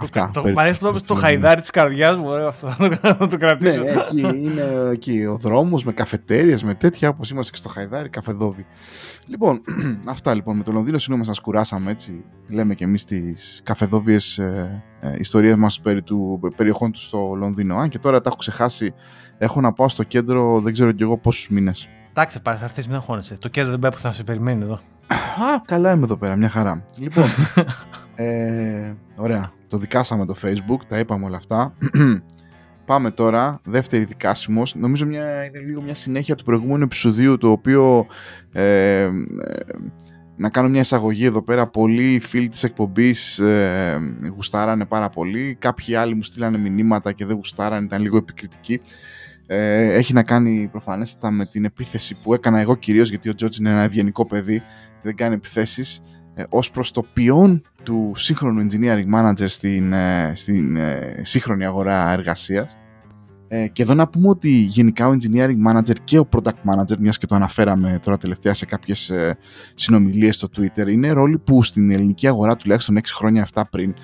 [0.00, 0.30] Αυτά.
[0.32, 2.68] Το, περί- μ' αρέσει που το περί- το χαϊδάρι της καρδιάς μου, ωραίο αυτό.
[2.68, 3.82] Θα το, θα το Ναι, κρατήσω.
[3.82, 8.66] εκεί είναι εκεί ο δρόμος με καφετέριες, με τέτοια όπως είμαστε και στο Χαϊδάρι, καφεδόβι.
[9.26, 9.60] Λοιπόν,
[10.06, 14.82] αυτά λοιπόν με το Λονδίνο, συγγνώμη σας κουράσαμε έτσι, λέμε και εμείς τις καφεδόβιες ε,
[15.00, 17.76] ε, ιστορίες μας περί του περιοχών του στο Λονδίνο.
[17.76, 18.94] Αν και τώρα τα έχω ξεχάσει,
[19.38, 21.88] έχω να πάω στο κέντρο, δεν ξέρω κι εγώ πόσους μήνες.
[22.10, 23.36] Εντάξει, πάρε, θα έρθεις, μην αγχώνεσαι.
[23.38, 24.74] Το κέντρο δεν πάει που θα σε περιμένει εδώ.
[24.74, 26.84] Α, καλά είμαι εδώ πέρα, μια χαρά.
[26.98, 27.24] Λοιπόν,
[28.14, 31.74] ε, ωραία, το δικάσαμε το facebook, τα είπαμε όλα αυτά.
[32.86, 34.74] Πάμε τώρα, δεύτερη δικάσιμος.
[34.74, 38.06] Νομίζω μια, είναι λίγο μια συνέχεια του προηγούμενου επεισοδίου, το οποίο
[38.52, 39.10] ε, ε,
[40.36, 41.66] να κάνω μια εισαγωγή εδώ πέρα.
[41.66, 43.98] Πολλοί φίλοι της εκπομπής ε,
[44.34, 45.56] γουστάρανε πάρα πολύ.
[45.58, 48.80] Κάποιοι άλλοι μου στείλανε μηνύματα και δεν γουστάρανε, ήταν λίγο επικριτικοί.
[49.46, 53.58] Ε, έχει να κάνει προφανέστατα με την επίθεση που έκανα εγώ κυρίως, γιατί ο Τζότζ
[53.58, 54.62] είναι ένα ευγενικό παιδί,
[55.02, 56.02] δεν κάνει επιθέσεις,
[56.34, 62.12] ε, ως προς το ποιόν του σύγχρονου engineering manager στην, ε, στην ε, σύγχρονη αγορά
[62.12, 62.76] εργασίας.
[63.48, 67.18] Ε, και εδώ να πούμε ότι γενικά ο engineering manager και ο product manager, μιας
[67.18, 69.36] και το αναφέραμε τώρα τελευταία σε κάποιες ε,
[69.74, 73.94] συνομιλίες στο Twitter, είναι ρόλοι που στην ελληνική αγορά τουλάχιστον 6 χρόνια αυτά πριν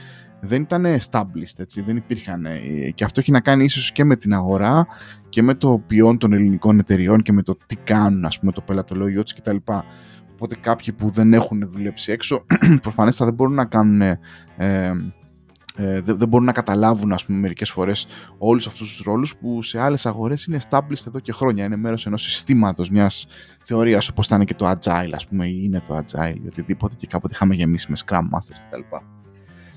[0.41, 2.47] δεν ήταν established, έτσι, δεν υπήρχαν.
[2.47, 2.59] ε,
[2.95, 4.87] Και αυτό έχει να κάνει ίσως και με την αγορά
[5.29, 8.61] και με το ποιόν των ελληνικών εταιριών και με το τι κάνουν, ας πούμε, το
[8.61, 9.57] πελατολόγιο τους κτλ.
[10.41, 12.45] Οπότε κάποιοι που δεν έχουν δουλέψει έξω,
[12.83, 14.19] προφανέστα δεν μπορούν να κάνουν ε,
[15.81, 18.07] ε, δεν, δεν μπορούν να καταλάβουν ας πούμε μερικές φορές
[18.39, 22.07] όλους αυτούς τους ρόλους που σε άλλες αγορές είναι established εδώ και χρόνια είναι μέρος
[22.07, 23.27] ενός συστήματος μιας
[23.63, 27.07] θεωρίας όπως ήταν και το agile ας πούμε ή είναι το agile ή οτιδήποτε και
[27.07, 28.97] κάποτε είχαμε γεμίσει με scrum masters κτλ.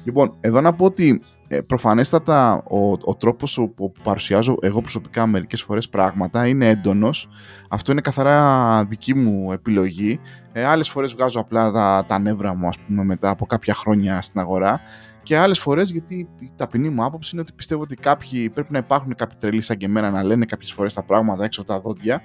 [0.03, 1.21] Λοιπόν, εδώ να πω ότι
[1.53, 7.27] ε, προφανέστατα ο, ο τρόπος που παρουσιάζω εγώ προσωπικά μερικές φορές πράγματα είναι έντονος.
[7.69, 10.19] Αυτό είναι καθαρά δική μου επιλογή.
[10.51, 14.21] Ε, άλλες φορές βγάζω απλά τα, τα νεύρα μου ας πούμε μετά από κάποια χρόνια
[14.21, 14.81] στην αγορά
[15.23, 18.77] και άλλες φορές γιατί η ταπεινή μου άποψη είναι ότι πιστεύω ότι κάποιοι, πρέπει να
[18.77, 21.79] υπάρχουν κάποιοι τρελοί σαν και εμένα να λένε κάποιες φορές τα πράγματα έξω από τα
[21.79, 22.21] δόντια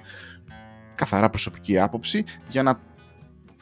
[0.95, 2.79] καθαρά προσωπική άποψη για να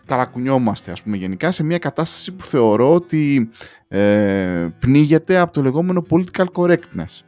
[0.05, 3.49] ταρακουνιόμαστε ας πούμε γενικά σε μια κατάσταση που θεωρώ ότι
[3.87, 7.21] ε, πνίγεται από το λεγόμενο political correctness.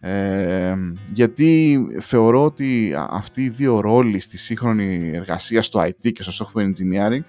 [0.00, 0.74] Ε,
[1.12, 6.46] γιατί θεωρώ ότι α- αυτοί οι δύο ρόλοι στη σύγχρονη εργασία στο IT και στο
[6.46, 7.22] software engineering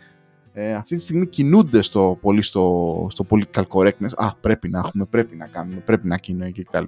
[0.57, 4.09] ε, αυτή τη στιγμή κινούνται στο, πολύ στο, στο political correctness.
[4.15, 6.83] Α, πρέπει να έχουμε, πρέπει να κάνουμε, πρέπει να κινούμε και κτλ.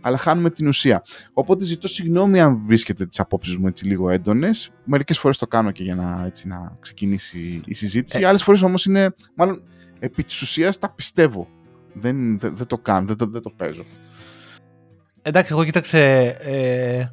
[0.00, 1.02] Αλλά χάνουμε την ουσία.
[1.32, 4.70] Οπότε ζητώ συγγνώμη αν βρίσκετε τις απόψεις μου έτσι λίγο έντονες.
[4.84, 8.20] Μερικές φορές το κάνω και για να, έτσι, να ξεκινήσει η συζήτηση.
[8.22, 8.26] Ε.
[8.26, 9.62] Άλλες φορές όμως είναι, μάλλον
[9.98, 11.48] επί της ουσίας τα πιστεύω.
[11.94, 13.82] Δεν, δεν, δεν το κάνω, δεν, το- δεν το παίζω.
[15.22, 16.24] Εντάξει, εγώ κοίταξε.
[16.40, 17.04] Ε,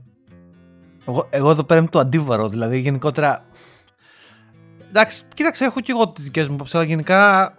[1.08, 2.50] εγώ, εγώ εδώ πέρα είμαι το αντίβαρο.
[2.50, 3.46] Δηλαδή, γενικότερα.
[4.90, 7.54] Εντάξει, κοίταξε, έχω και εγώ τις δικές μου απόψεις, αλλά γενικά.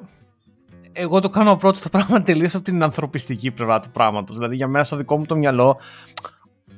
[0.92, 4.36] Εγώ το κάνω approach το πράγμα τελείως από την ανθρωπιστική πλευρά του πράγματος.
[4.36, 5.78] Δηλαδή, για μένα, στο δικό μου το μυαλό,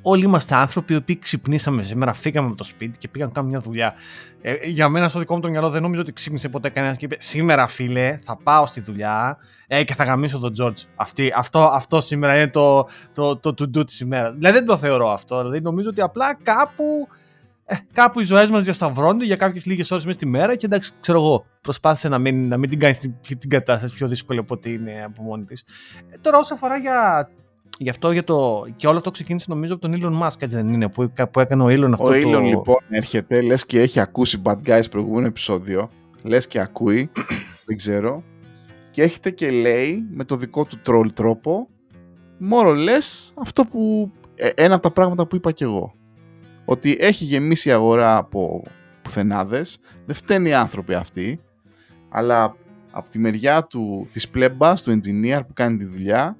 [0.02, 3.52] όλοι είμαστε άνθρωποι οι οποίοι ξυπνήσαμε σήμερα, φύγαμε από το σπίτι και πήγαν να κάνουμε
[3.52, 3.94] μια δουλειά.
[4.42, 7.04] Ε, για μένα, στο δικό μου το μυαλό, δεν νομίζω ότι ξύπνησε ποτέ κανένας και
[7.04, 10.86] είπε: Σήμερα, φίλε, θα πάω στη δουλειά ε, και θα γαμίσω τον George.
[10.96, 14.32] Αυτή, αυτό, αυτό σήμερα είναι το, το, το, το to-do της ημέρας.
[14.34, 15.38] Δηλαδή, δεν το θεωρώ αυτό.
[15.38, 17.08] Δηλαδή, νομίζω ότι απλά κάπου.
[17.72, 20.92] Ε, κάπου οι ζωές μας διασταυρώνται για κάποιες λίγες ώρες μέσα στη μέρα και εντάξει,
[21.00, 24.54] ξέρω εγώ, προσπάθησε να μην, να μην την κάνεις την, την κατάσταση πιο δύσκολη από
[24.54, 25.64] ό,τι είναι από μόνη της.
[26.10, 27.28] Ε, τώρα, όσο αφορά για
[27.78, 28.64] Γι' αυτό για το...
[28.76, 31.62] και όλο αυτό ξεκίνησε νομίζω από τον Elon Musk, έτσι δεν είναι, που, που έκανε
[31.62, 32.38] ο Elon αυτό Ο το...
[32.38, 35.90] Elon λοιπόν έρχεται, λες και έχει ακούσει Bad Guys προηγούμενο επεισόδιο,
[36.22, 37.10] λες και ακούει,
[37.66, 38.22] δεν ξέρω,
[38.90, 41.68] και έρχεται και λέει με το δικό του troll τρόπο,
[42.38, 45.94] μόνο λες αυτό που, ε, ένα από τα πράγματα που είπα και εγώ.
[46.64, 48.62] Ότι έχει γεμίσει η αγορά από
[49.02, 51.40] πουθενάδες, δεν φταίνει οι άνθρωποι αυτοί,
[52.08, 52.56] αλλά
[52.90, 56.36] από τη μεριά του, της πλέμπας, του engineer που κάνει τη δουλειά,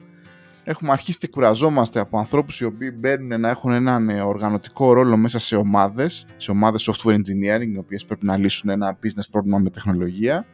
[0.64, 5.16] έχουμε αρχίσει και κουραζόμαστε από ανθρώπους οι οποίοι μπαίνουν να έχουν έναν ε, οργανωτικό ρόλο
[5.16, 9.58] μέσα σε ομάδες, σε ομάδες software engineering, οι οποίες πρέπει να λύσουν ένα business πρόβλημα
[9.58, 10.46] με τεχνολογία.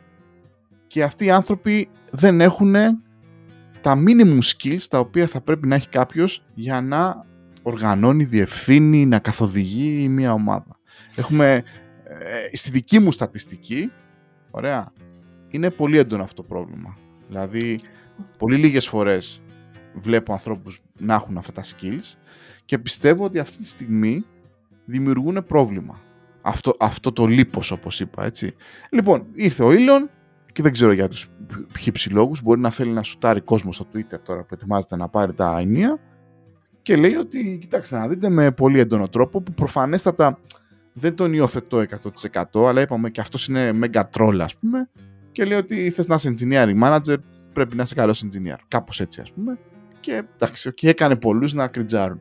[0.86, 2.74] Και αυτοί οι άνθρωποι δεν έχουν
[3.80, 7.26] τα minimum skills τα οποία θα πρέπει να έχει κάποιος για να
[7.62, 10.78] οργανώνει, διευθύνει, να καθοδηγεί μια ομάδα.
[11.16, 11.64] Έχουμε,
[12.52, 13.90] ε, στη δική μου στατιστική,
[14.50, 14.92] ωραία,
[15.48, 16.96] είναι πολύ έντονο αυτό το πρόβλημα.
[17.28, 17.78] Δηλαδή,
[18.38, 19.40] πολύ λίγες φορές
[19.94, 22.16] βλέπω ανθρώπους να έχουν αυτά τα skills
[22.64, 24.24] και πιστεύω ότι αυτή τη στιγμή
[24.84, 26.00] δημιουργούν πρόβλημα.
[26.42, 28.54] Αυτό, αυτό το λίπος όπως είπα έτσι.
[28.90, 30.10] Λοιπόν, ήρθε ο Ήλον
[30.52, 31.30] και δεν ξέρω για τους
[31.78, 35.32] χύψη λόγους, μπορεί να θέλει να σουτάρει κόσμο στο Twitter τώρα που ετοιμάζεται να πάρει
[35.34, 35.98] τα ενία
[36.88, 40.38] και λέει ότι κοιτάξτε να δείτε με πολύ έντονο τρόπο που προφανέστατα
[40.92, 41.84] δεν τον υιοθετώ
[42.52, 44.88] 100% αλλά είπαμε και αυτός είναι mega troll ας πούμε
[45.32, 47.16] και λέει ότι θες να είσαι engineering manager
[47.52, 48.56] πρέπει να είσαι καλός engineer.
[48.68, 49.58] Κάπως έτσι ας πούμε
[50.00, 52.20] και εντάξει, και έκανε πολλούς να κριτζάρουν.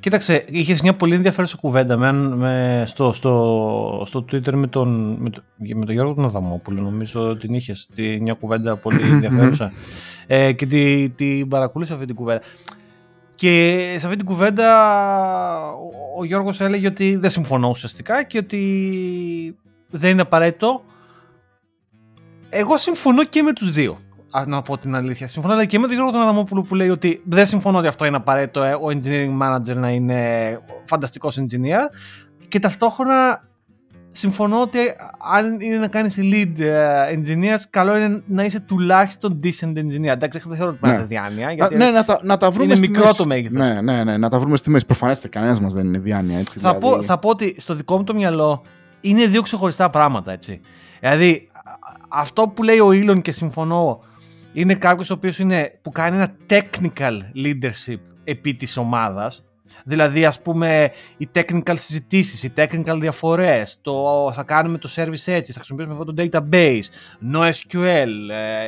[0.00, 5.30] Κοίταξε, είχες μια πολύ ενδιαφέρουσα κουβέντα με, με, στο, στο, στο Twitter με τον, με,
[5.30, 5.42] το,
[5.74, 6.80] με τον Γιώργο τον Αδαμόπουλο.
[6.80, 7.88] Νομίζω την είχες
[8.20, 9.72] μια κουβέντα πολύ ενδιαφέρουσα.
[10.26, 12.42] ε, και την τη παρακολούθησα αυτή την κουβέντα.
[13.42, 14.68] Και σε αυτή την κουβέντα
[15.72, 19.56] ο, ο Γιώργος έλεγε ότι δεν συμφωνώ ουσιαστικά και ότι
[19.90, 20.84] δεν είναι απαραίτητο.
[22.48, 23.98] Εγώ συμφωνώ και με τους δύο
[24.46, 25.28] να πω την αλήθεια.
[25.28, 28.04] Συμφωνώ δηλαδή και με τον Γιώργο τον Αδαμόπουλο που λέει ότι δεν συμφωνώ ότι αυτό
[28.04, 31.88] είναι απαραίτητο ε, ο engineering manager να είναι φανταστικός engineer.
[32.48, 33.44] Και ταυτόχρονα
[34.12, 34.78] συμφωνώ ότι
[35.34, 40.04] αν είναι να κάνεις lead ε, engineer, καλό είναι να είσαι τουλάχιστον decent engineer.
[40.04, 41.52] Εντάξει, δεν θέλω να είσαι διάνοια.
[41.52, 43.58] Γιατί ναι, να τα, να τα βρούμε είναι μικρό το μέγεθος.
[43.58, 44.86] Ναι, ναι, ναι, να τα βρούμε στη μέση.
[44.86, 46.38] Προφανέστε, κανένας μας δεν είναι διάνοια.
[46.38, 46.96] Έτσι, θα, δηλαδή...
[46.96, 48.62] πω, θα πω ότι στο δικό μου το μυαλό
[49.00, 50.32] είναι δύο ξεχωριστά πράγματα.
[50.32, 50.60] Έτσι.
[51.00, 51.50] Δηλαδή,
[52.08, 54.00] αυτό που λέει ο Ήλον και συμφωνώ
[54.52, 59.44] είναι κάποιος ο οποίος είναι, που κάνει ένα technical leadership επί της ομάδας.
[59.84, 63.92] Δηλαδή, ας πούμε, οι technical συζητήσεις, οι technical διαφορές, το
[64.34, 66.86] θα κάνουμε το service έτσι, θα χρησιμοποιήσουμε αυτό το database,
[67.34, 68.08] NoSQL,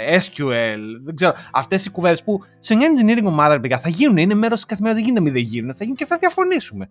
[0.06, 1.34] ε, SQL, δεν ξέρω.
[1.52, 4.94] Αυτές οι κουβέντες που σε μια engineering ομάδα, παιδιά, θα γίνουν, είναι μέρος της καθημερινότητας,
[4.94, 6.88] δεν γίνεται να μην δεν γίνουν, θα γίνουν και θα διαφωνήσουμε.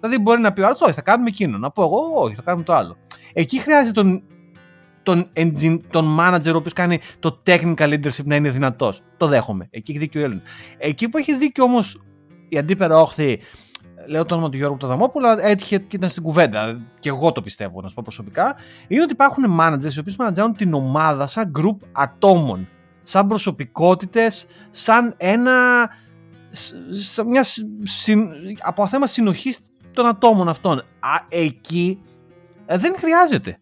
[0.00, 1.58] Δηλαδή, μπορεί να πει ο άλλος, όχι, θα κάνουμε εκείνο.
[1.58, 2.96] Να πω εγώ, όχι, θα κάνουμε το άλλο.
[3.32, 4.22] Εκεί χρειάζεται τον
[5.02, 9.00] τον, engine, τον manager ο οποίος κάνει το technical leadership να είναι δυνατός.
[9.16, 9.66] Το δέχομαι.
[9.70, 10.42] Εκεί έχει δίκιο ο Έλλην.
[10.78, 12.00] Εκεί που έχει δίκιο όμως
[12.52, 13.40] η αντίπερα όχθη,
[14.06, 16.80] λέω το όνομα του Γιώργου Ταδαμόπουλου, αλλά έτυχε και ήταν στην κουβέντα.
[16.98, 18.56] Και εγώ το πιστεύω, να σου πω προσωπικά.
[18.88, 22.68] Είναι ότι υπάρχουν managers οι οποίοι μανατζάρουν την ομάδα σαν group ατόμων.
[23.02, 25.88] Σαν προσωπικότητες, σαν ένα.
[26.90, 27.44] Σαν μια,
[28.60, 29.58] από θέμα συνοχής
[29.92, 30.78] των ατόμων αυτών.
[30.78, 32.02] Α, εκεί
[32.66, 33.56] ε, δεν χρειάζεται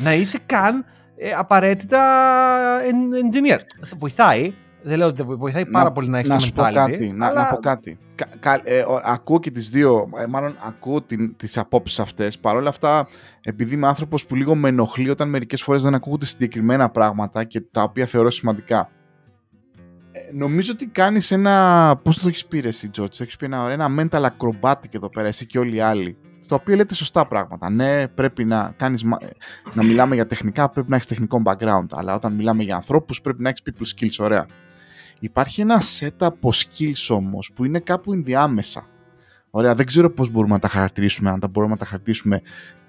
[0.00, 0.84] να είσαι καν
[1.16, 2.00] ε, απαραίτητα
[2.82, 3.58] engineer.
[3.96, 4.54] Βοηθάει.
[4.88, 7.46] Δεν λέω ότι βοηθάει πάρα να, πολύ να έχεις να σου πω κάτι, να, να
[7.46, 7.98] πω κάτι.
[8.40, 12.38] Κα, ε, ακούω και τις δύο, ε, μάλλον ακούω την, τις απόψεις αυτές.
[12.38, 13.08] Παρ' όλα αυτά,
[13.42, 17.60] επειδή είμαι άνθρωπος που λίγο με ενοχλεί όταν μερικές φορές δεν ακούγονται συγκεκριμένα πράγματα και
[17.60, 18.90] τα οποία θεωρώ σημαντικά.
[20.12, 23.70] Ε, νομίζω ότι κάνεις ένα, πώς το έχεις πει ρε εσύ Τζότς, έχεις πει ένα,
[23.70, 27.70] ένα mental acrobatic εδώ πέρα, εσύ και όλοι οι άλλοι στο οποίο λέτε σωστά πράγματα.
[27.70, 29.04] Ναι, πρέπει να, κάνεις,
[29.74, 33.42] να μιλάμε για τεχνικά, πρέπει να έχεις τεχνικό background, αλλά όταν μιλάμε για ανθρώπους πρέπει
[33.42, 34.46] να έχεις people skills, ωραία.
[35.18, 38.86] Υπάρχει ένα set από skills όμως που είναι κάπου ενδιάμεσα.
[39.50, 42.42] Ωραία, δεν ξέρω πώς μπορούμε να τα χαρακτηρίσουμε, αν τα μπορούμε να τα χαρακτηρίσουμε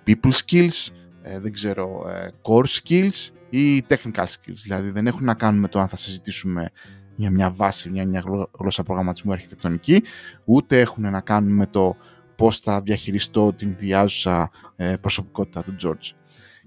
[0.08, 4.60] people skills, ε, δεν ξέρω, ε, core skills ή technical skills.
[4.64, 6.72] Δηλαδή δεν έχουν να κάνουν με το αν θα συζητήσουμε
[7.16, 8.24] για μια βάση, μια, μια
[8.60, 10.04] γλώσσα προγραμματισμού αρχιτεκτονική,
[10.46, 11.96] ούτε έχουν να κάνουν με το
[12.36, 16.16] πώς θα διαχειριστώ την διάζουσα ε, προσωπικότητα του George.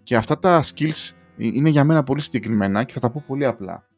[0.03, 3.90] Και αυτά τα skills είναι για μένα πολύ συγκεκριμένα και θα τα πω πολύ απλά.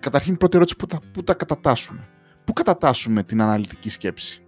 [0.00, 2.08] Καταρχήν, πρώτη ερώτηση, πού τα, πού τα κατατάσσουμε.
[2.44, 4.44] Πού κατατάσσουμε την αναλυτική σκέψη;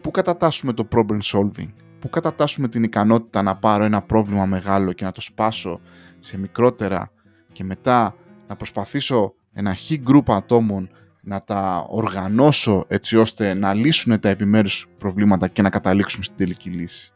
[0.00, 5.04] πού κατατάσσουμε το problem solving, πού κατατάσσουμε την ικανότητα να πάρω ένα πρόβλημα μεγάλο και
[5.04, 5.80] να το σπάσω
[6.18, 7.10] σε μικρότερα
[7.52, 8.16] και μετά
[8.48, 10.90] να προσπαθήσω ένα χι group ατόμων
[11.20, 16.70] να τα οργανώσω έτσι ώστε να λύσουν τα επιμέρους προβλήματα και να καταλήξουμε στην τελική
[16.70, 17.12] λύση;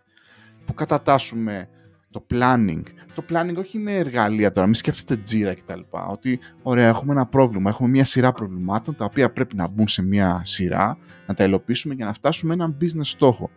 [0.65, 1.69] Που κατατάσσουμε
[2.17, 2.83] το planning.
[3.15, 5.81] Το planning όχι είναι εργαλεία τώρα, μην σκέφτεστε τζίρα κτλ.
[6.11, 10.03] Ότι ωραία, έχουμε ένα πρόβλημα, έχουμε μια σειρά προβλημάτων τα οποία πρέπει να μπουν σε
[10.03, 13.51] μια σειρά, να τα υλοποιήσουμε για να φτάσουμε έναν business στόχο.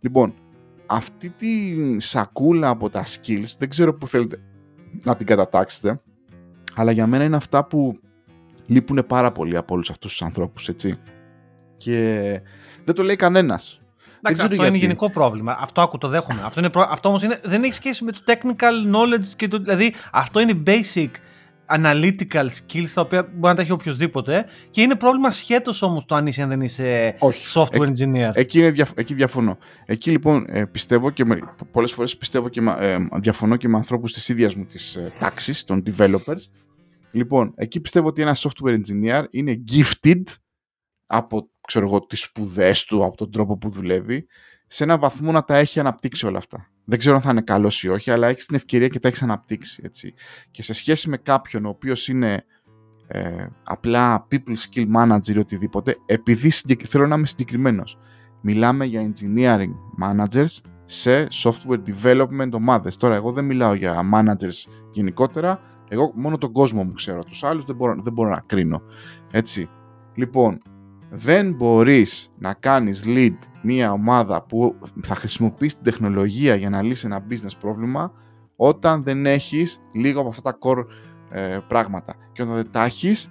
[0.00, 0.34] Λοιπόν,
[0.86, 4.42] αυτή τη σακούλα από τα skills, δεν ξέρω που θέλετε
[5.04, 5.98] να την κατατάξετε,
[6.74, 7.98] αλλά για μένα είναι αυτά που
[8.66, 10.94] λείπουν πάρα πολύ από όλους αυτούς τους ανθρώπους, έτσι.
[11.76, 12.40] Και
[12.84, 13.16] δεν το λέει
[14.22, 14.42] κανένα.
[14.42, 15.56] Εντάξει, αυτό είναι γενικό πρόβλημα.
[15.60, 16.40] Αυτό άκου το δέχομαι.
[16.44, 19.26] Αυτό, είναι αυτό όμως είναι, δεν έχει σχέση με το technical knowledge.
[19.36, 21.10] Και το, δηλαδή αυτό είναι basic
[21.70, 26.14] analytical skills τα οποία μπορεί να τα έχει οποιοδήποτε και είναι πρόβλημα σχέτω όμως το
[26.14, 27.16] αν είσαι αν δεν είσαι
[27.54, 28.30] software engineer.
[28.32, 29.58] Εκεί, είναι, εκεί διαφωνώ.
[29.86, 31.24] Εκεί λοιπόν ε, πιστεύω και
[31.72, 35.64] πολλές φορές πιστεύω και ε, διαφωνώ και με ανθρώπους της ίδιας μου της ε, τάξης,
[35.64, 36.44] των developers.
[37.10, 40.22] Λοιπόν, εκεί πιστεύω ότι ένας software engineer είναι gifted
[41.06, 44.26] από ξέρω εγώ, τις σπουδές του, από τον τρόπο που δουλεύει,
[44.66, 46.70] σε ένα βαθμό να τα έχει αναπτύξει όλα αυτά.
[46.84, 49.22] Δεν ξέρω αν θα είναι καλός ή όχι, αλλά έχεις την ευκαιρία και τα έχεις
[49.22, 49.82] αναπτύξει.
[49.84, 50.14] Έτσι.
[50.50, 52.44] Και σε σχέση με κάποιον ο οποίος είναι
[53.06, 56.50] ε, απλά people skill manager ή οτιδήποτε, επειδή
[56.88, 57.98] θέλω να είμαι συγκεκριμένος.
[58.40, 62.96] Μιλάμε για engineering managers σε software development ομάδες.
[62.96, 67.64] Τώρα εγώ δεν μιλάω για managers γενικότερα, εγώ μόνο τον κόσμο μου ξέρω, τους άλλους
[67.64, 68.82] δεν μπορώ, δεν μπορώ να κρίνω.
[69.30, 69.68] Έτσι.
[70.14, 70.62] Λοιπόν,
[71.10, 77.06] δεν μπορείς να κάνεις lead μια ομάδα που θα χρησιμοποιήσει την τεχνολογία για να λύσει
[77.06, 78.12] ένα business πρόβλημα
[78.56, 80.84] όταν δεν έχεις λίγο από αυτά τα core
[81.30, 82.14] ε, πράγματα.
[82.32, 83.30] Και όταν δεν τα έχεις,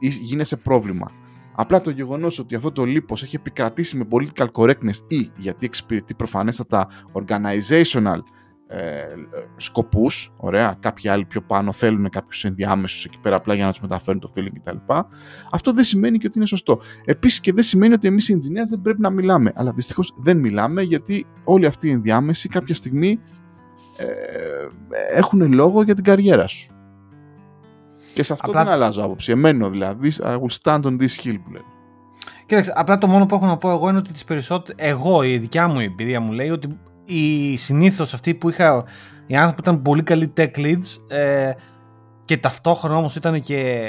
[0.00, 1.10] γίνεσαι πρόβλημα.
[1.58, 6.14] Απλά το γεγονός ότι αυτό το λίπος έχει επικρατήσει με political correctness ή γιατί εξυπηρετεί
[6.14, 8.18] προφανέστατα organizational
[8.68, 9.04] ε,
[9.56, 13.80] σκοπούς, ωραία, κάποιοι άλλοι πιο πάνω θέλουν κάποιους ενδιάμεσους εκεί πέρα απλά για να τους
[13.80, 14.76] μεταφέρουν το feeling κτλ.
[15.50, 16.80] Αυτό δεν σημαίνει και ότι είναι σωστό.
[17.04, 20.36] Επίσης και δεν σημαίνει ότι εμείς οι engineers δεν πρέπει να μιλάμε, αλλά δυστυχώς δεν
[20.36, 23.18] μιλάμε γιατί όλοι αυτοί οι ενδιάμεσοι κάποια στιγμή
[23.96, 24.06] ε,
[25.14, 26.70] έχουν λόγο για την καριέρα σου.
[28.14, 28.64] Και σε αυτό απλά...
[28.64, 29.32] δεν αλλάζω άποψη.
[29.32, 31.64] Εμένω δηλαδή, I will stand on this hill που λένε.
[32.46, 35.38] Κοίταξε, απλά το μόνο που έχω να πω εγώ είναι ότι τις περισσότερες, εγώ η
[35.38, 38.84] δικιά μου εμπειρία μου λέει ότι οι συνήθως αυτοί που είχα,
[39.26, 41.52] οι άνθρωποι που ήταν πολύ καλοί tech leads ε,
[42.24, 43.82] και ταυτόχρονα όμως ήταν και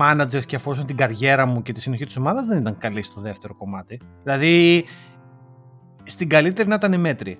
[0.00, 3.20] managers και αφορούσαν την καριέρα μου και τη συνοχή της ομάδας, δεν ήταν καλοί στο
[3.20, 4.00] δεύτερο κομμάτι.
[4.22, 4.84] Δηλαδή,
[6.04, 7.38] στην καλύτερη να ήταν μέτρη.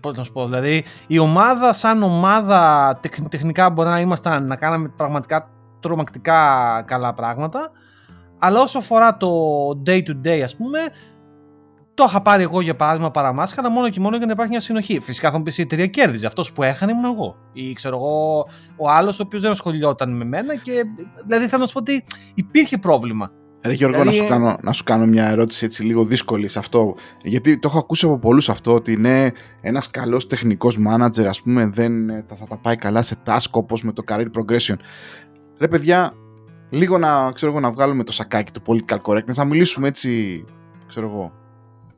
[0.00, 4.88] Πώς να σου πω, δηλαδή η ομάδα σαν ομάδα τεχνικά μπορεί να ήμασταν να κάναμε
[4.96, 5.48] πραγματικά
[5.80, 7.70] τρομακτικά καλά πράγματα
[8.38, 9.28] αλλά όσο αφορά το
[9.86, 10.78] day to day ας πούμε
[11.94, 15.00] το είχα πάρει εγώ για παράδειγμα παραμάσχαλα μόνο και μόνο για να υπάρχει μια συνοχή.
[15.00, 16.26] Φυσικά θα μου πεις η εταιρεία κέρδιζε.
[16.26, 17.36] Αυτός που έχανε ήμουν εγώ.
[17.52, 20.56] Ή ξέρω εγώ, ο άλλος ο οποίος δεν ασχολιόταν με μένα.
[20.56, 20.84] Και
[21.26, 23.30] δηλαδή θα να σου πω ότι υπήρχε πρόβλημα.
[23.62, 24.18] Ρε Γιώργο, δηλαδή...
[24.18, 26.94] να, σου κάνω, να σου κάνω μια ερώτηση έτσι λίγο δύσκολη σε αυτό.
[27.22, 31.66] Γιατί το έχω ακούσει από πολλούς αυτό ότι είναι ένας καλός τεχνικός manager, ας πούμε,
[31.66, 34.74] δεν θα, θα τα πάει καλά σε task όπως με το career progression.
[35.60, 36.12] Ρε παιδιά,
[36.70, 40.44] λίγο να, ξέρω εγώ, να βγάλουμε το σακάκι του political correctness, να μιλήσουμε έτσι,
[40.86, 41.32] ξέρω εγώ,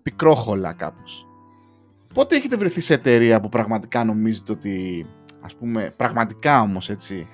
[0.06, 1.26] πικρόχολα κάπως.
[2.14, 5.06] Πότε έχετε βρεθεί σε εταιρεία που πραγματικά νομίζετε ότι,
[5.40, 7.28] ας πούμε, πραγματικά όμως έτσι,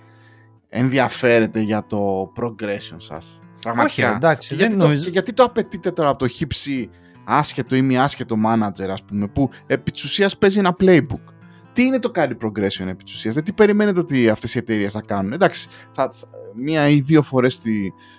[0.68, 4.06] ενδιαφέρεται για το progression σας; Πραγματικά.
[4.08, 6.90] Όχι, εντάξει, γιατί, το, γιατί το απαιτείτε τώρα από το χύψη
[7.24, 11.31] άσχετο ή μη άσχετο manager, ας πούμε, που επί της ουσίας παίζει ένα playbook;
[11.72, 14.92] Τι είναι το career progression επί της ουσίας, δεν τι περιμένετε ότι αυτές οι εταιρείες
[14.92, 16.12] θα κάνουν; Εντάξει, θα,
[16.54, 17.60] μία ή δύο φορές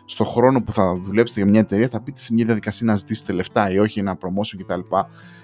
[0.06, 3.34] στο χρόνο που θα δουλέψετε για μια εταιρεία θα πείτε σε μια διαδικασία να ζητήσετε
[3.34, 4.96] λεφτά ή όχι, ένα promotion κτλ.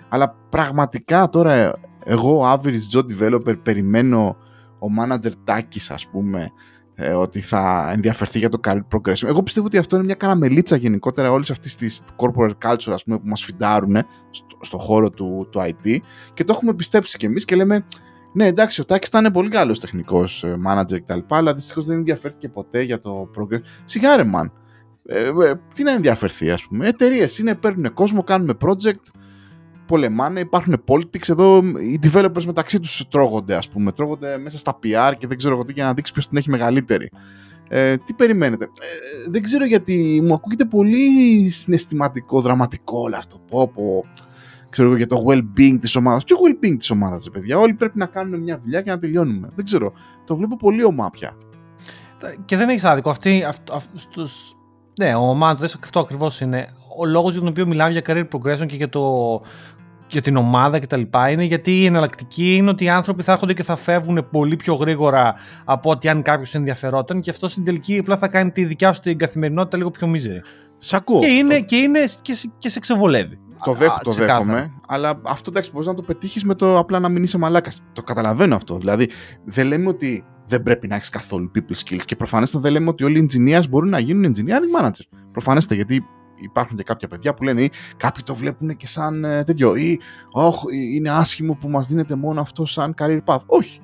[0.10, 4.38] Αλλά πραγματικά τώρα εγώ, average job developer, περιμένω
[4.80, 6.52] ο manager Τάκης ας πούμε
[7.02, 9.28] ε, ότι θα ενδιαφερθεί για το career progression.
[9.28, 13.18] Εγώ πιστεύω ότι αυτό είναι μια καραμελίτσα γενικότερα όλης αυτής της corporate culture ας πούμε,
[13.18, 13.96] που μας φιντάρουν
[14.30, 15.98] στο, στο χώρο του, του IT
[16.34, 17.86] και το έχουμε πιστέψει κι εμείς και λέμε
[18.34, 21.20] ναι, εντάξει, ο Τάκης ήταν πολύ καλός τεχνικός ε, manager κτλ.
[21.28, 23.62] Αλλά δυστυχώς δεν ενδιαφέρθηκε ποτέ για το progress.
[23.84, 24.46] Σιγάρε, man.
[25.06, 26.88] Ε, ε, τι να ενδιαφερθεί, ας πούμε.
[26.88, 29.04] Εταιρείες είναι, παίρνουν κόσμο, κάνουμε project,
[29.90, 31.30] πολεμάνε, υπάρχουν politics.
[31.30, 33.92] Εδώ οι developers μεταξύ τους τρώγονται, ας πούμε.
[33.92, 36.50] Τρώγονται μέσα στα PR και δεν ξέρω εγώ τι για να δείξει ποιος την έχει
[36.50, 37.10] μεγαλύτερη.
[37.70, 43.38] Ε, τι περιμένετε; Ε, δεν ξέρω γιατί μου ακούγεται πολύ συναισθηματικό, δραματικό όλο αυτό.
[43.50, 44.06] Πω, πω
[44.70, 46.24] ξέρω εγώ, για το well-being της ομάδας.
[46.24, 49.50] Ποιο well-being της ομάδας, παιδιά; Όλοι πρέπει να κάνουμε μια δουλειά και να τελειώνουμε.
[49.56, 49.94] Δεν ξέρω.
[50.26, 51.38] Το βλέπω πολύ ομά πια.
[52.46, 53.10] Και δεν έχεις άδικο.
[53.10, 53.44] Αυτοί,
[55.00, 56.74] Ναι, ο Μάντο αυτό ακριβώς είναι.
[56.98, 59.02] Ο λόγος για τον οποίο μιλάμε για career progression και για, το,
[60.10, 61.02] για την ομάδα κτλ.
[61.32, 64.74] είναι γιατί η εναλλακτική είναι ότι οι άνθρωποι θα έρχονται και θα φεύγουν πολύ πιο
[64.74, 65.36] γρήγορα
[65.66, 69.02] από ότι αν κάποιος ενδιαφερόταν και αυτό στην τελική απλά θα κάνει τη δικιά σου
[69.02, 70.42] την καθημερινότητα λίγο πιο μίζερη.
[70.80, 71.20] Σ' ακούω.
[71.20, 73.40] Και είναι, και, είναι και, σε, και σε ξεβολεύει.
[73.64, 77.10] Το, δέχ, το δέχομαι, αλλά αυτό εντάξει μπορείς να το πετύχεις με το απλά να
[77.10, 77.82] μην είσαι μαλάκας.
[77.94, 78.78] Το καταλαβαίνω αυτό.
[78.78, 79.10] Δηλαδή,
[79.44, 83.04] δεν λέμε ότι δεν πρέπει να έχεις καθόλου people skills και προφανέστατα δεν λέμε ότι
[83.04, 85.18] όλοι οι engineers μπορούν να γίνουν engineering manager.
[85.32, 86.06] Προφανέστατα γιατί
[86.40, 90.00] υπάρχουν και κάποια παιδιά που λένε ή κάποιοι το βλέπουν και σαν ε, τέτοιο ή
[90.34, 93.44] oh, είναι άσχημο που μας δίνεται μόνο αυτό σαν career path.
[93.46, 93.80] Όχι.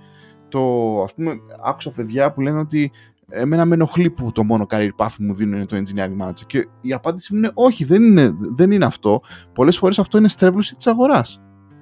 [0.50, 0.62] Το,
[1.04, 1.36] ας πούμε,
[1.66, 2.92] άκουσα παιδιά που λένε ότι
[3.30, 6.68] εμένα με ενοχλεί που το μόνο career path μου δίνουν είναι το engineering manager και
[6.82, 9.22] η απάντηση μου είναι όχι, δεν είναι, δεν είναι αυτό.
[9.54, 11.40] Πολλές φορές αυτό είναι στρέβλωση της αγοράς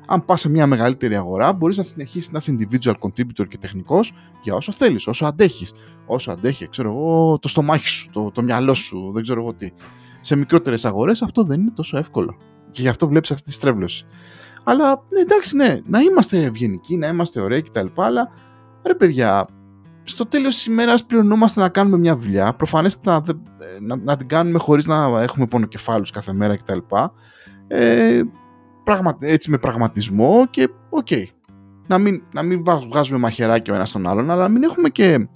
[0.08, 4.12] αν πας σε μια μεγαλύτερη αγορά, μπορείς να συνεχίσεις να είσαι individual contributor και τεχνικός
[4.42, 5.74] για όσο θέλεις, όσο αντέχεις.
[6.06, 9.72] Όσο αντέχει, ξέρω εγώ, το στομάχι σου, το, το μυαλό σου, δεν ξέρω εγώ τι.
[10.26, 12.38] Σε μικρότερες αγορές αυτό δεν είναι τόσο εύκολο.
[12.72, 14.06] Και γι' αυτό βλέπεις αυτή τη στρέβλωση.
[14.64, 17.86] Αλλά ναι, εντάξει, ναι, να είμαστε ευγενικοί, να είμαστε ωραίοι κτλ.
[17.96, 18.30] Αλλά
[18.86, 19.48] ρε παιδιά,
[20.04, 22.54] στο τέλος της ημέρας πληρωνόμαστε να κάνουμε μια δουλειά.
[22.54, 23.34] Προφανέστατα
[23.80, 26.78] να, να, να την κάνουμε χωρίς να έχουμε πονοκεφάλους κάθε μέρα κτλ.
[27.68, 28.22] Ε,
[29.20, 31.08] έτσι με πραγματισμό και OK.
[31.10, 31.24] Okay.
[31.88, 35.28] Να μην, να μην βγάζουμε μαχαιράκι ο ένας τον άλλον, αλλά να μην έχουμε και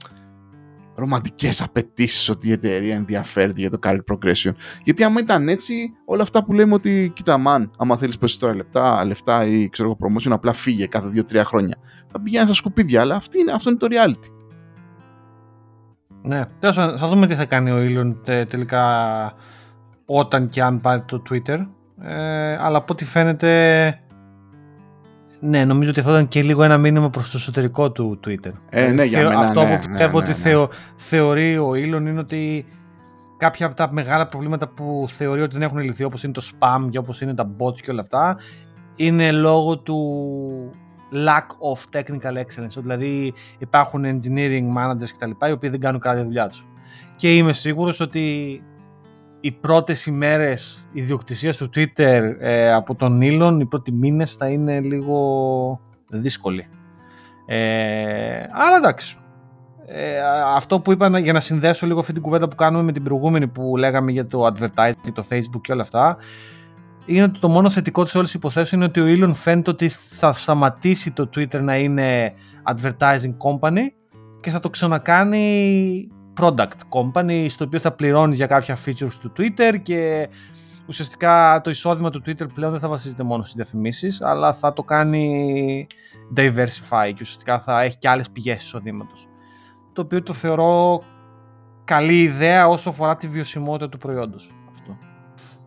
[0.97, 4.51] ρομαντικές απαιτήσεις ότι η εταιρεία ενδιαφέρεται για το career progression.
[4.83, 9.05] Γιατί άμα ήταν έτσι, όλα αυτά που λέμε ότι κοίτα, man, άμα θέλεις περισσότερα λεπτά,
[9.05, 11.77] λεφτά ή ξέρω εγώ promotion, απλά φύγε κάθε 2-3 χρόνια.
[12.07, 14.31] Θα πηγαίνεις στα σκουπίδια, αλλά αυτή είναι, αυτό είναι το reality.
[16.21, 19.33] Ναι, θα δούμε τι θα κάνει ο Elon τελικά
[20.05, 21.59] όταν και αν πάρει το Twitter.
[22.01, 23.99] Ε, αλλά από ό,τι φαίνεται
[25.39, 28.51] ναι, νομίζω ότι αυτό ήταν και λίγο ένα μήνυμα προς το εσωτερικό του Twitter.
[28.69, 30.67] Ε, ναι, για μένα, αυτό ναι, που πιστεύω ναι, ότι ναι.
[30.95, 32.65] θεωρεί ο Elon είναι ότι
[33.37, 36.87] κάποια από τα μεγάλα προβλήματα που θεωρεί ότι δεν έχουν λυθεί όπως είναι το spam
[36.89, 38.37] και όπως είναι τα bots και όλα αυτά
[38.95, 39.97] είναι λόγω του
[41.11, 42.81] lack of technical excellence.
[42.81, 45.45] Δηλαδή υπάρχουν engineering managers κτλ.
[45.47, 46.65] οι οποίοι δεν κάνουν καλά τη δουλειά τους.
[47.15, 48.61] Και είμαι σίγουρος ότι
[49.39, 54.79] οι πρώτες ημέρες ιδιοκτησίας του Twitter ε, από τον Elon, οι πρώτοι μήνες θα είναι
[54.79, 56.65] λίγο δύσκολοι.
[57.45, 59.17] Ε, αλλά εντάξει.
[59.85, 60.19] Ε,
[60.55, 63.47] αυτό που είπα για να συνδέσω λίγο αυτή την κουβέντα που κάνουμε με την προηγούμενη
[63.47, 66.17] που λέγαμε για το advertising, το facebook και όλα αυτά
[67.05, 70.33] είναι ότι το μόνο θετικό της όλης υποθέσεις είναι ότι ο Elon φαίνεται ότι θα
[70.33, 72.33] σταματήσει το Twitter να είναι
[72.63, 73.85] advertising company
[74.41, 76.07] και θα το ξανακάνει
[76.37, 80.29] product company στο οποίο θα πληρώνεις για κάποια features του Twitter και
[80.87, 84.83] ουσιαστικά το εισόδημα του Twitter πλέον δεν θα βασίζεται μόνο στις διαφημίσεις αλλά θα το
[84.83, 85.87] κάνει
[86.35, 89.27] diversify και ουσιαστικά θα έχει και άλλες πηγές εισοδήματος
[89.97, 91.03] το οποίο το θεωρώ
[91.83, 94.51] καλή ιδέα όσο αφορά τη βιωσιμότητα του προϊόντος.
[94.71, 94.97] Αυτό.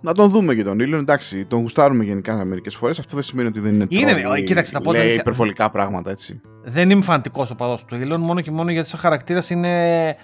[0.00, 0.98] Να τον δούμε και τον Ήλιο.
[0.98, 2.98] Εντάξει, τον γουστάρουμε γενικά μερικές φορές.
[2.98, 6.40] Αυτό δεν σημαίνει ότι δεν είναι Είναι, τρόλι, κοίταξε, θα πω λέει υπερβολικά πράγματα έτσι.
[6.64, 10.16] Δεν είμαι φαντικό οπαδό του Ήλιον, μόνο και μόνο γιατί σαν χαρακτήρας είναι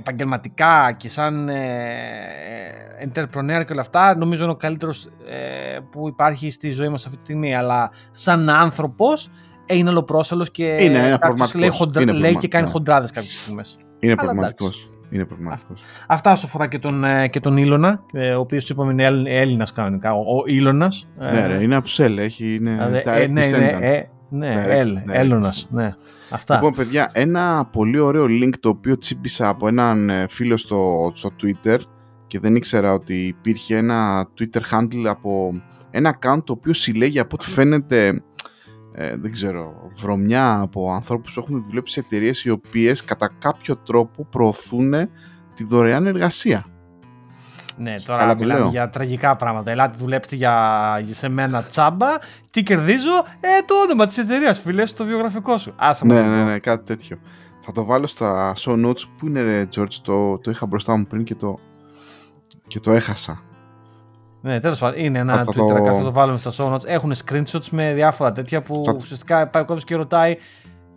[0.00, 1.54] επαγγελματικά και σαν ε,
[2.98, 7.04] ε, entrepreneur και όλα αυτά, νομίζω είναι ο καλύτερος ε, που υπάρχει στη ζωή μας
[7.04, 7.56] αυτή τη στιγμή.
[7.56, 9.30] Αλλά σαν άνθρωπος
[9.66, 11.18] ε, είναι αλλοπρόσαλος και είναι,
[11.54, 12.02] λέει, χοντρα...
[12.02, 12.70] είναι λέει και κάνει ναι.
[12.70, 13.76] χοντράδες κάποιες στιγμές.
[13.98, 14.90] Είναι πραγματικός.
[15.10, 15.82] Είναι πραγματικός.
[16.06, 18.02] Αυτά όσο αφορά και τον, ε, και τον Ήλωνα,
[18.36, 20.12] ο οποίος είπαμε είναι Έλληνας κανονικά.
[20.12, 21.08] Ο, ο Ήλωνας.
[21.14, 25.94] Ναι, ρε, είναι από τους L, έχει, είναι ε, ναι, ναι, ναι, Ελ, Έλλονας, ναι.
[26.30, 26.54] Αυτά.
[26.54, 31.30] Λοιπόν, παιδιά, ένα πολύ ωραίο link το οποίο τσίπησα από έναν ε, φίλο στο, στο
[31.42, 31.78] Twitter
[32.26, 35.52] και δεν ήξερα ότι υπήρχε ένα Twitter handle από
[35.90, 38.22] ένα account το οποίο συλλέγει από ό,τι φαίνεται
[38.92, 43.76] ε, δεν ξέρω, βρωμιά από ανθρώπους που έχουν δουλέψει σε εταιρείες οι οποίες κατά κάποιο
[43.76, 44.94] τρόπο προωθούν
[45.54, 46.64] τη δωρεάν εργασία.
[47.80, 49.70] Ναι, τώρα Αλλά μιλάμε για τραγικά πράγματα.
[49.70, 52.08] Ελάτε, δουλέψτε για, για σε μένα τσάμπα.
[52.50, 55.72] Τι κερδίζω, ε, το όνομα της εταιρείας, φίλε, στο βιογραφικό σου.
[55.76, 57.18] Άσα ναι, ναι, ναι, κάτι τέτοιο.
[57.60, 59.00] Θα το βάλω στα show notes.
[59.16, 61.58] Πού είναι, ρε, George, το, το είχα μπροστά μου πριν και το,
[62.66, 63.40] και το έχασα.
[64.40, 65.00] Ναι, τέλος πάντων.
[65.00, 65.94] Είναι ένα Twitter το...
[65.96, 66.86] θα το βάλουμε στα show notes.
[66.86, 68.92] Έχουν screenshots με διάφορα τέτοια που θα...
[68.92, 70.36] ουσιαστικά πάει ο κόσμος και ρωτάει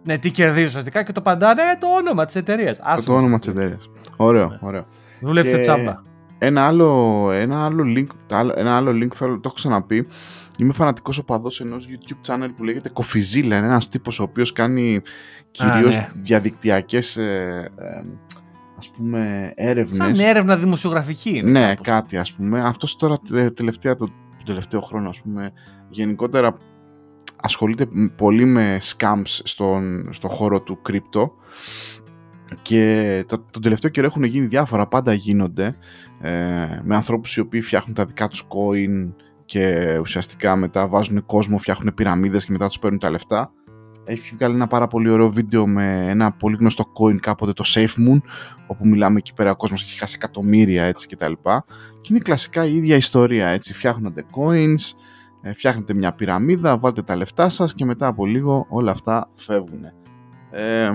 [0.04, 2.80] ναι, τι κερδίζει ουσιαστικά; και το παντάνε ε, το όνομα της εταιρείας.
[3.06, 3.90] Το, όνομα της εταιρείας.
[4.18, 4.58] Ωραίο, ναι.
[4.62, 4.86] ωραίο.
[5.22, 5.62] Δουλέψτε και...
[5.62, 6.12] τσάμπα.
[6.46, 10.08] Ένα άλλο, ένα άλλο link, ένα άλλο link το έχω ξαναπεί.
[10.58, 13.58] Είμαι φανατικός οπαδός ενός YouTube channel που λέγεται Κοφιζίλα.
[13.58, 15.02] Είναι ένας τύπος ο οποίος κάνει
[15.52, 16.10] κυρίως ναι.
[16.16, 18.02] διαδικτυακές ε, ε,
[18.78, 20.18] ας πούμε έρευνες.
[20.18, 21.52] Σαν έρευνα δημοσιογραφική είναι.
[21.60, 22.62] Ναι, κάτι ας πούμε.
[22.62, 23.18] Αυτός τώρα
[23.54, 25.52] τελευταία, το, το τελευταίο χρόνο ας πούμε
[25.90, 26.58] γενικότερα
[27.36, 31.30] ασχολείται πολύ με scams στον, στον χώρο του crypto
[32.62, 35.76] και το, τον τελευταίο καιρό έχουν γίνει διάφορα, πάντα γίνονται
[36.22, 36.32] ε,
[36.84, 39.14] με ανθρώπους οι οποίοι φτιάχνουν τα δικά τους coin
[39.46, 43.52] και ουσιαστικά μετά βάζουν κόσμο, φτιάχνουν πυραμίδες και μετά τους παίρνουν τα λεφτά.
[44.06, 48.08] Έχει βγάλει ένα πάρα πολύ ωραίο βίντεο με ένα πολύ γνωστό coin κάποτε το Safe
[48.08, 48.18] Moon
[48.68, 51.66] όπου μιλάμε εκεί πέρα ο κόσμος έχει χάσει εκατομμύρια έτσι και τα λοιπά
[52.02, 54.98] και είναι κλασικά η ίδια ιστορία έτσι φτιάχνονται coins,
[55.42, 59.86] ε, φτιάχνετε μια πυραμίδα, βάλτε τα λεφτά σας και μετά από λίγο όλα αυτά φεύγουν.
[60.52, 60.90] Ε,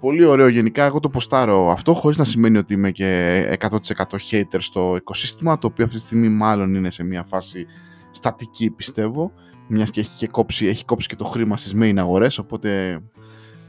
[0.00, 0.84] πολύ ωραίο γενικά.
[0.84, 3.76] Εγώ το ποστάρω αυτό χωρίς να σημαίνει ότι είμαι και 100%
[4.30, 7.66] hater στο οικοσύστημα το οποίο αυτή τη στιγμή μάλλον είναι σε μια φάση
[8.10, 9.32] στατική πιστεύω
[9.68, 13.00] μιας και έχει, και κόψει, έχει κόψει και το χρήμα στις main αγορές οπότε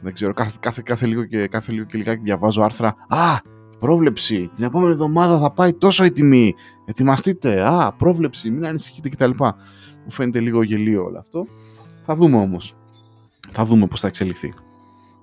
[0.01, 3.37] δεν ξέρω κάθε, κάθε, κάθε λίγο και κάθε λίγο και λιγάκι διαβάζω άρθρα «Α,
[3.79, 6.53] πρόβλεψη, την επόμενη εβδομάδα θα πάει τόσο η τιμή,
[6.85, 9.31] ετοιμαστείτε, α, πρόβλεψη, μην ανησυχείτε κτλ».
[10.03, 11.45] Μου φαίνεται λίγο γελίο όλο αυτό.
[12.01, 12.75] Θα δούμε όμως.
[13.51, 14.53] Θα δούμε πώς θα εξελιχθεί.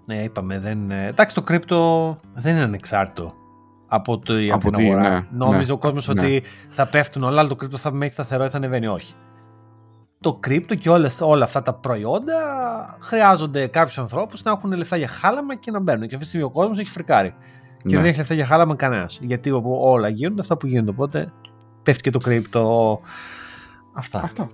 [0.09, 0.59] Ναι, είπαμε.
[0.59, 0.91] Δεν...
[0.91, 3.33] Ε, εντάξει, το κρύπτο δεν είναι ανεξάρτητο
[3.89, 5.11] από, το, από την αγορά.
[5.11, 6.21] Ναι, Νόμιζε ναι, ο κόσμος ναι.
[6.21, 8.87] ότι θα πέφτουν όλα, αλλά το κρύπτο θα μένει σταθερό έτσι θα ανεβαίνει.
[8.87, 9.15] Όχι.
[10.21, 12.35] Το κρύπτο και όλες, όλα αυτά τα προϊόντα
[13.01, 16.01] χρειάζονται κάποιους ανθρώπους να έχουν λεφτά για χάλαμα και να μπαίνουν.
[16.01, 17.35] Και αυτή τη στιγμή ο κόσμος έχει φρικάρει.
[17.83, 19.19] Και δεν έχει λεφτά για χάλαμα κανένας.
[19.23, 20.91] Γιατί όλα γίνονται αυτά που γίνονται.
[20.91, 21.33] Οπότε
[21.83, 23.01] πέφτει και το crypto.
[23.93, 24.21] Αυτά.
[24.23, 24.49] Αυτά.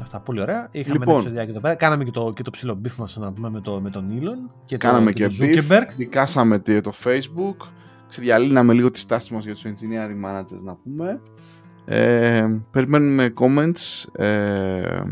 [0.00, 0.68] Αυτά πολύ ωραία.
[0.70, 1.74] Είχαμε λοιπόν, ένα επεισοδιάκι εδώ πέρα.
[1.74, 4.50] Κάναμε και το, και το ψιλό beef μας να πούμε με, το, με τον Elon.
[4.64, 7.56] Και κάναμε το, και, και beef, δικάσαμε το facebook.
[8.08, 11.20] Ξεδιαλύναμε λίγο τη στάση μας για τους engineering managers να πούμε.
[11.84, 15.02] Ε, περιμένουμε comments ε,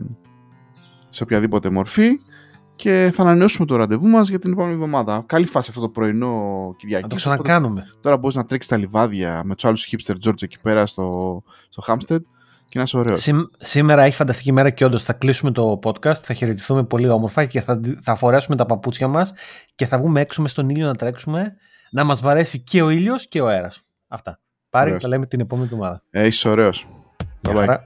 [1.10, 2.20] σε οποιαδήποτε μορφή
[2.76, 5.22] και θα ανανεώσουμε το ραντεβού μας για την επόμενη εβδομάδα.
[5.26, 7.02] Καλή φάση αυτό το πρωινό Κυριακή.
[7.02, 7.84] Να το ξανακάνουμε.
[8.00, 11.82] Τώρα μπορείς να τρέξεις τα λιβάδια με τους άλλους hipster George εκεί πέρα στο, στο
[11.86, 12.20] Hampstead
[12.72, 13.28] και να είσαι ωραίος.
[13.58, 17.60] σήμερα έχει φανταστική μέρα και όντως θα κλείσουμε το podcast, θα χαιρετηθούμε πολύ όμορφα και
[17.60, 19.32] θα, θα φορέσουμε τα παπούτσια μας
[19.74, 21.56] και θα βγούμε έξω μες στον ήλιο να τρέξουμε,
[21.90, 23.82] να μας βαρέσει και ο ήλιος και ο αέρας.
[24.08, 24.40] Αυτά.
[24.70, 26.02] Πάρει, τα λέμε την επόμενη εβδομάδα.
[26.10, 26.86] Ε, είσαι ωραίος.
[27.42, 27.78] Bye bye.